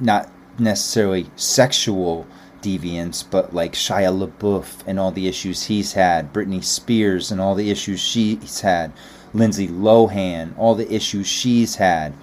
[0.00, 2.26] not necessarily sexual
[2.62, 7.54] deviance, but like Shia LaBeouf and all the issues he's had, Britney Spears and all
[7.54, 8.92] the issues she's had,
[9.32, 12.14] Lindsay Lohan, all the issues she's had.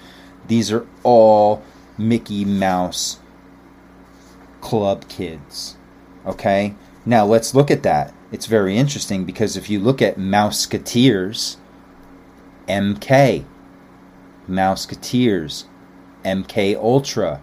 [0.47, 1.63] These are all
[1.97, 3.19] Mickey Mouse
[4.61, 5.77] club kids.
[6.25, 6.75] Okay?
[7.05, 8.13] Now let's look at that.
[8.31, 11.57] It's very interesting because if you look at Mouseketeers,
[12.67, 13.45] MK,
[14.49, 15.65] Mouseketeers,
[16.25, 17.41] MK Ultra,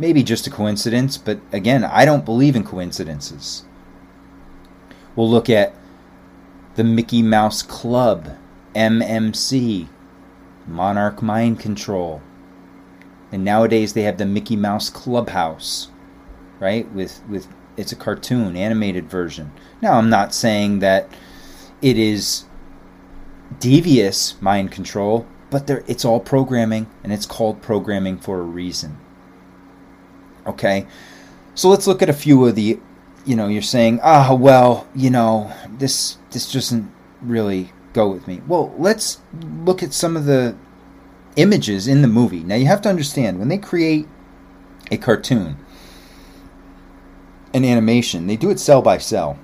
[0.00, 3.64] Maybe just a coincidence, but again, I don't believe in coincidences.
[5.14, 5.74] We'll look at
[6.76, 8.34] the Mickey Mouse Club,
[8.74, 9.88] MMC,
[10.70, 12.22] Monarch Mind Control.
[13.32, 15.88] And nowadays they have the Mickey Mouse Clubhouse,
[16.58, 16.90] right?
[16.92, 19.52] With with it's a cartoon animated version.
[19.80, 21.08] Now I'm not saying that
[21.80, 22.44] it is
[23.58, 28.98] devious mind control, but there it's all programming and it's called programming for a reason.
[30.46, 30.86] Okay,
[31.54, 32.80] so let's look at a few of the.
[33.26, 36.90] You know, you're saying, ah, well, you know, this this doesn't
[37.20, 38.40] really go with me.
[38.46, 39.20] Well, let's
[39.64, 40.56] look at some of the
[41.36, 42.40] images in the movie.
[42.40, 44.08] Now, you have to understand when they create
[44.90, 45.56] a cartoon,
[47.54, 49.38] an animation, they do it cell by cell.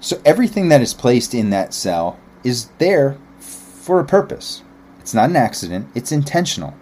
[0.00, 4.62] So everything that is placed in that cell is there for a purpose.
[4.98, 6.74] It's not an accident, it's intentional.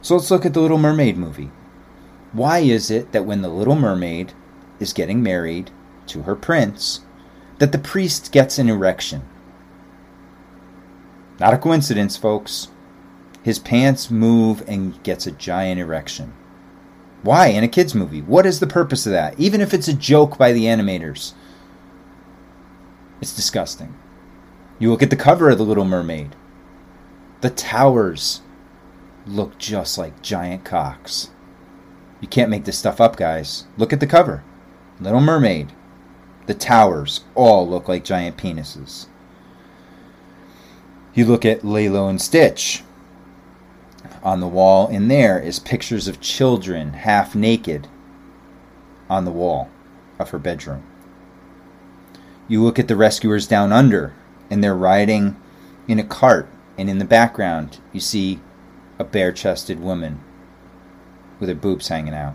[0.00, 1.50] So let's look at the Little Mermaid movie.
[2.32, 4.32] Why is it that when the little mermaid
[4.80, 5.70] is getting married
[6.06, 7.02] to her prince,
[7.62, 9.22] that the priest gets an erection?
[11.38, 12.66] Not a coincidence, folks.
[13.44, 16.32] His pants move and gets a giant erection.
[17.22, 18.20] Why in a kids movie?
[18.20, 19.38] What is the purpose of that?
[19.38, 21.34] Even if it's a joke by the animators.
[23.20, 23.94] It's disgusting.
[24.80, 26.34] You look at the cover of The Little Mermaid.
[27.42, 28.40] The towers
[29.24, 31.30] look just like giant cocks.
[32.20, 33.68] You can't make this stuff up, guys.
[33.76, 34.42] Look at the cover
[34.98, 35.70] Little Mermaid.
[36.46, 39.06] The towers all look like giant penises.
[41.14, 42.82] You look at Lilo and Stitch.
[44.22, 47.88] On the wall in there is pictures of children half naked
[49.08, 49.68] on the wall
[50.18, 50.82] of her bedroom.
[52.48, 54.14] You look at the rescuers down under,
[54.50, 55.36] and they're riding
[55.86, 58.40] in a cart, and in the background, you see
[58.98, 60.20] a bare chested woman
[61.38, 62.34] with her boobs hanging out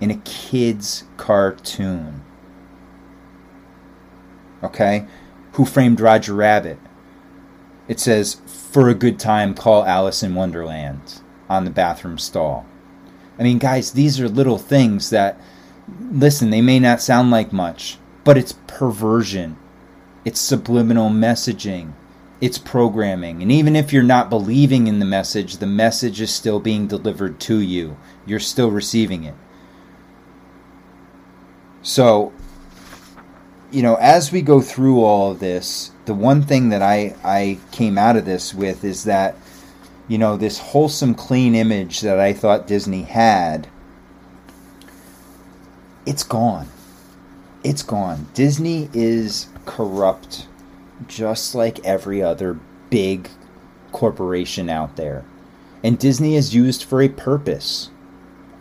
[0.00, 2.22] in a kid's cartoon.
[4.64, 5.06] Okay?
[5.52, 6.78] Who framed Roger Rabbit?
[7.86, 12.66] It says, for a good time, call Alice in Wonderland on the bathroom stall.
[13.38, 15.38] I mean, guys, these are little things that,
[16.10, 19.56] listen, they may not sound like much, but it's perversion.
[20.24, 21.92] It's subliminal messaging.
[22.40, 23.42] It's programming.
[23.42, 27.38] And even if you're not believing in the message, the message is still being delivered
[27.40, 27.96] to you.
[28.26, 29.34] You're still receiving it.
[31.82, 32.32] So,
[33.70, 37.58] you know, as we go through all of this, the one thing that I, I
[37.72, 39.36] came out of this with is that,
[40.08, 43.68] you know, this wholesome, clean image that I thought Disney had,
[46.06, 46.68] it's gone.
[47.62, 48.28] It's gone.
[48.34, 50.46] Disney is corrupt
[51.08, 52.58] just like every other
[52.90, 53.28] big
[53.92, 55.24] corporation out there.
[55.82, 57.90] And Disney is used for a purpose.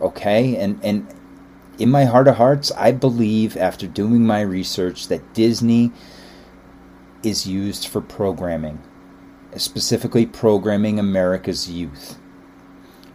[0.02, 0.56] Okay?
[0.56, 1.08] And and
[1.80, 5.92] in my heart of hearts, I believe after doing my research that Disney
[7.24, 8.82] is used for programming,
[9.56, 12.20] specifically programming America's youth.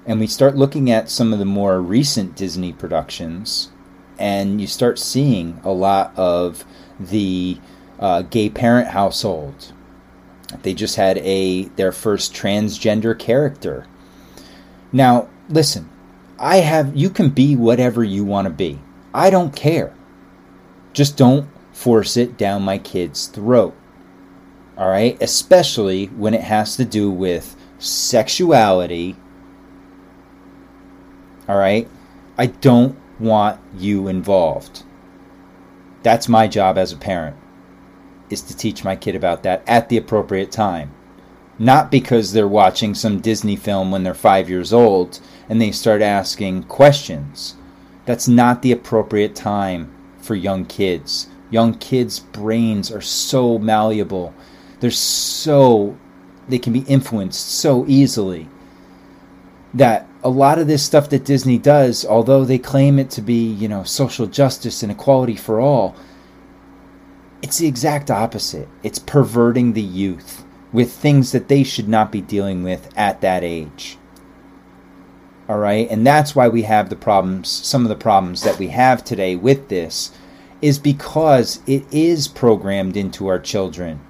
[0.07, 3.71] And we start looking at some of the more recent Disney productions,
[4.19, 6.65] and you start seeing a lot of
[6.99, 7.59] the
[8.01, 9.73] uh, gay parent household.
[10.63, 13.87] They just had a their first transgender character.
[14.91, 15.91] Now, listen,
[16.39, 18.81] I have you can be whatever you want to be.
[19.13, 19.95] I don't care.
[20.93, 23.75] Just don't force it down my kid's throat.
[24.77, 25.21] All right?
[25.21, 29.17] Especially when it has to do with sexuality.
[31.49, 31.89] All right?
[32.37, 34.85] I don't want you involved.
[36.03, 37.37] That's my job as a parent
[38.31, 40.93] is to teach my kid about that at the appropriate time.
[41.59, 46.03] Not because they're watching some Disney film when they're five years old and they start
[46.03, 47.57] asking questions.
[48.05, 51.29] That's not the appropriate time for young kids.
[51.51, 54.35] Young kids' brains are so malleable.
[54.81, 55.97] They're so,
[56.49, 58.49] they can be influenced so easily
[59.75, 63.45] that a lot of this stuff that Disney does, although they claim it to be,
[63.53, 65.97] you know, social justice and equality for all,
[67.43, 68.69] it's the exact opposite.
[68.83, 73.43] It's perverting the youth with things that they should not be dealing with at that
[73.43, 73.97] age.
[75.49, 75.89] All right?
[75.91, 79.35] And that's why we have the problems, some of the problems that we have today
[79.35, 80.13] with this
[80.61, 84.01] is because it is programmed into our children.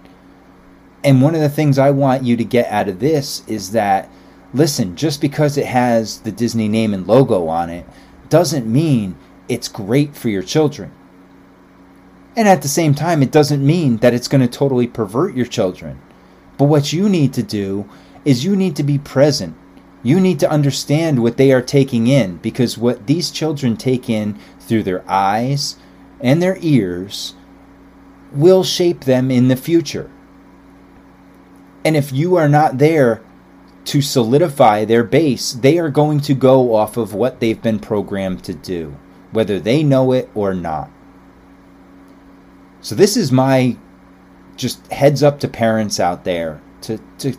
[1.05, 4.11] And one of the things I want you to get out of this is that
[4.53, 7.87] listen, just because it has the Disney name and logo on it
[8.29, 9.17] doesn't mean
[9.49, 10.91] it's great for your children.
[12.35, 15.47] And at the same time, it doesn't mean that it's going to totally pervert your
[15.47, 16.01] children.
[16.59, 17.89] But what you need to do
[18.25, 19.57] is you need to be present.
[20.03, 24.39] You need to understand what they are taking in because what these children take in
[24.61, 25.77] through their eyes
[26.21, 27.35] and their ears
[28.33, 30.11] will shape them in the future.
[31.85, 33.23] And if you are not there
[33.87, 38.45] to solidify their base, they are going to go off of what they've been programmed
[38.45, 38.97] to do,
[39.31, 40.91] whether they know it or not.
[42.81, 43.77] So this is my
[44.59, 47.35] just heads up to parents out there to to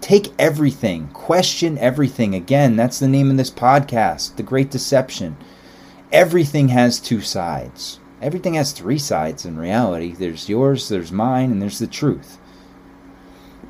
[0.00, 2.34] take everything, question everything.
[2.34, 5.36] Again, that's the name of this podcast, The Great Deception.
[6.12, 8.00] Everything has two sides.
[8.20, 10.12] Everything has three sides in reality.
[10.12, 12.38] There's yours, there's mine, and there's the truth.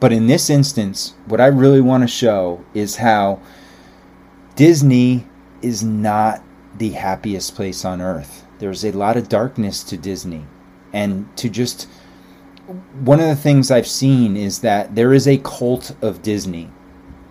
[0.00, 3.40] But in this instance, what I really want to show is how
[4.56, 5.26] Disney
[5.62, 6.42] is not
[6.78, 8.46] the happiest place on earth.
[8.60, 10.46] There's a lot of darkness to Disney.
[10.92, 11.86] And to just.
[12.70, 16.70] One of the things I've seen is that there is a cult of Disney.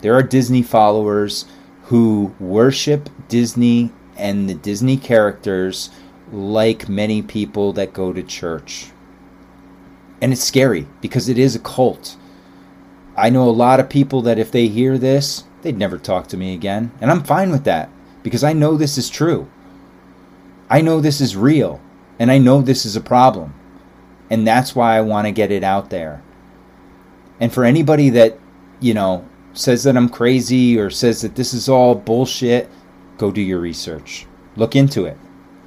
[0.02, 1.46] There are Disney followers
[1.84, 5.92] who worship Disney and the Disney characters
[6.34, 8.88] like many people that go to church.
[10.22, 12.18] And it's scary because it is a cult.
[13.16, 16.38] I know a lot of people that if they hear this, they'd never talk to
[16.38, 16.92] me again.
[17.00, 17.90] And I'm fine with that
[18.24, 19.50] because I know this is true.
[20.70, 21.80] I know this is real,
[22.20, 23.54] and I know this is a problem.
[24.30, 26.22] And that's why I want to get it out there.
[27.40, 28.38] And for anybody that,
[28.80, 32.70] you know, says that I'm crazy or says that this is all bullshit,
[33.18, 34.28] go do your research.
[34.56, 35.18] Look into it.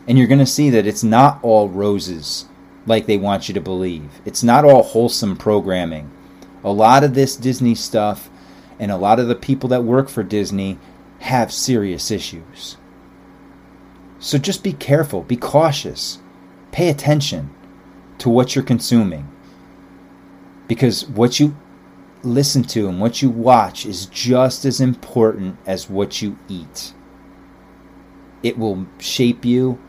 [0.06, 2.46] And you're going to see that it's not all roses
[2.86, 4.20] like they want you to believe.
[4.24, 6.10] It's not all wholesome programming.
[6.64, 8.28] A lot of this Disney stuff
[8.78, 10.78] and a lot of the people that work for Disney
[11.20, 12.76] have serious issues.
[14.18, 16.18] So just be careful, be cautious,
[16.70, 17.50] pay attention
[18.22, 19.28] to what you're consuming.
[20.68, 21.56] Because what you
[22.22, 26.94] listen to and what you watch is just as important as what you eat.
[28.44, 29.80] It will shape you,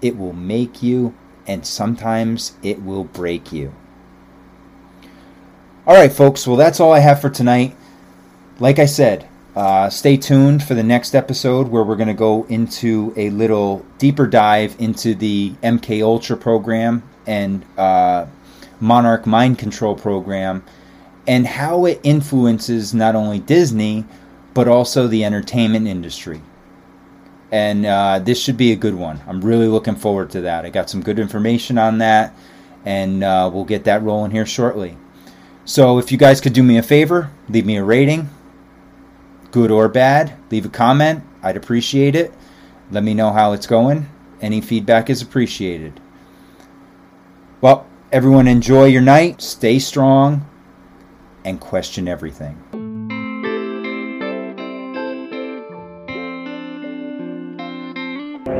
[0.00, 1.14] it will make you,
[1.46, 3.74] and sometimes it will break you.
[5.86, 7.76] All right, folks, well, that's all I have for tonight.
[8.58, 12.44] Like I said, uh, stay tuned for the next episode where we're going to go
[12.44, 18.26] into a little deeper dive into the MK Ultra program and uh,
[18.80, 20.64] Monarch Mind Control program
[21.26, 24.04] and how it influences not only Disney,
[24.54, 26.42] but also the entertainment industry.
[27.50, 29.20] And uh, this should be a good one.
[29.26, 30.64] I'm really looking forward to that.
[30.64, 32.34] I got some good information on that,
[32.84, 34.96] and uh, we'll get that rolling here shortly.
[35.64, 38.30] So, if you guys could do me a favor, leave me a rating,
[39.52, 41.22] good or bad, leave a comment.
[41.42, 42.32] I'd appreciate it.
[42.90, 44.08] Let me know how it's going.
[44.40, 46.00] Any feedback is appreciated.
[47.62, 50.44] Well, everyone, enjoy your night, stay strong,
[51.44, 52.58] and question everything.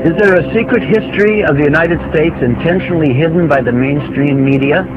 [0.07, 4.87] Is there a secret history of the United States intentionally hidden by the mainstream media?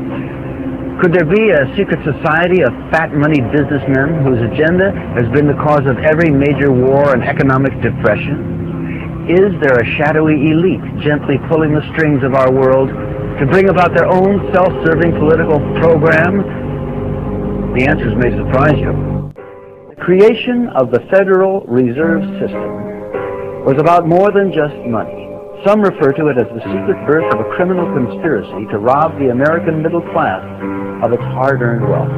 [1.02, 5.58] Could there be a secret society of fat money businessmen whose agenda has been the
[5.66, 9.26] cause of every major war and economic depression?
[9.26, 12.88] Is there a shadowy elite gently pulling the strings of our world
[13.38, 16.40] to bring about their own self-serving political program?
[17.76, 19.32] The answers may surprise you.
[19.90, 25.28] The creation of the Federal Reserve System was about more than just money.
[25.66, 29.28] Some refer to it as the secret birth of a criminal conspiracy to rob the
[29.28, 30.40] American middle class
[31.04, 32.12] of its hard-earned wealth.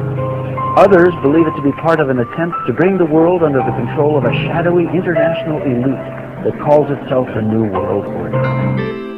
[0.77, 3.75] Others believe it to be part of an attempt to bring the world under the
[3.75, 9.08] control of a shadowy international elite that calls itself the New World Order.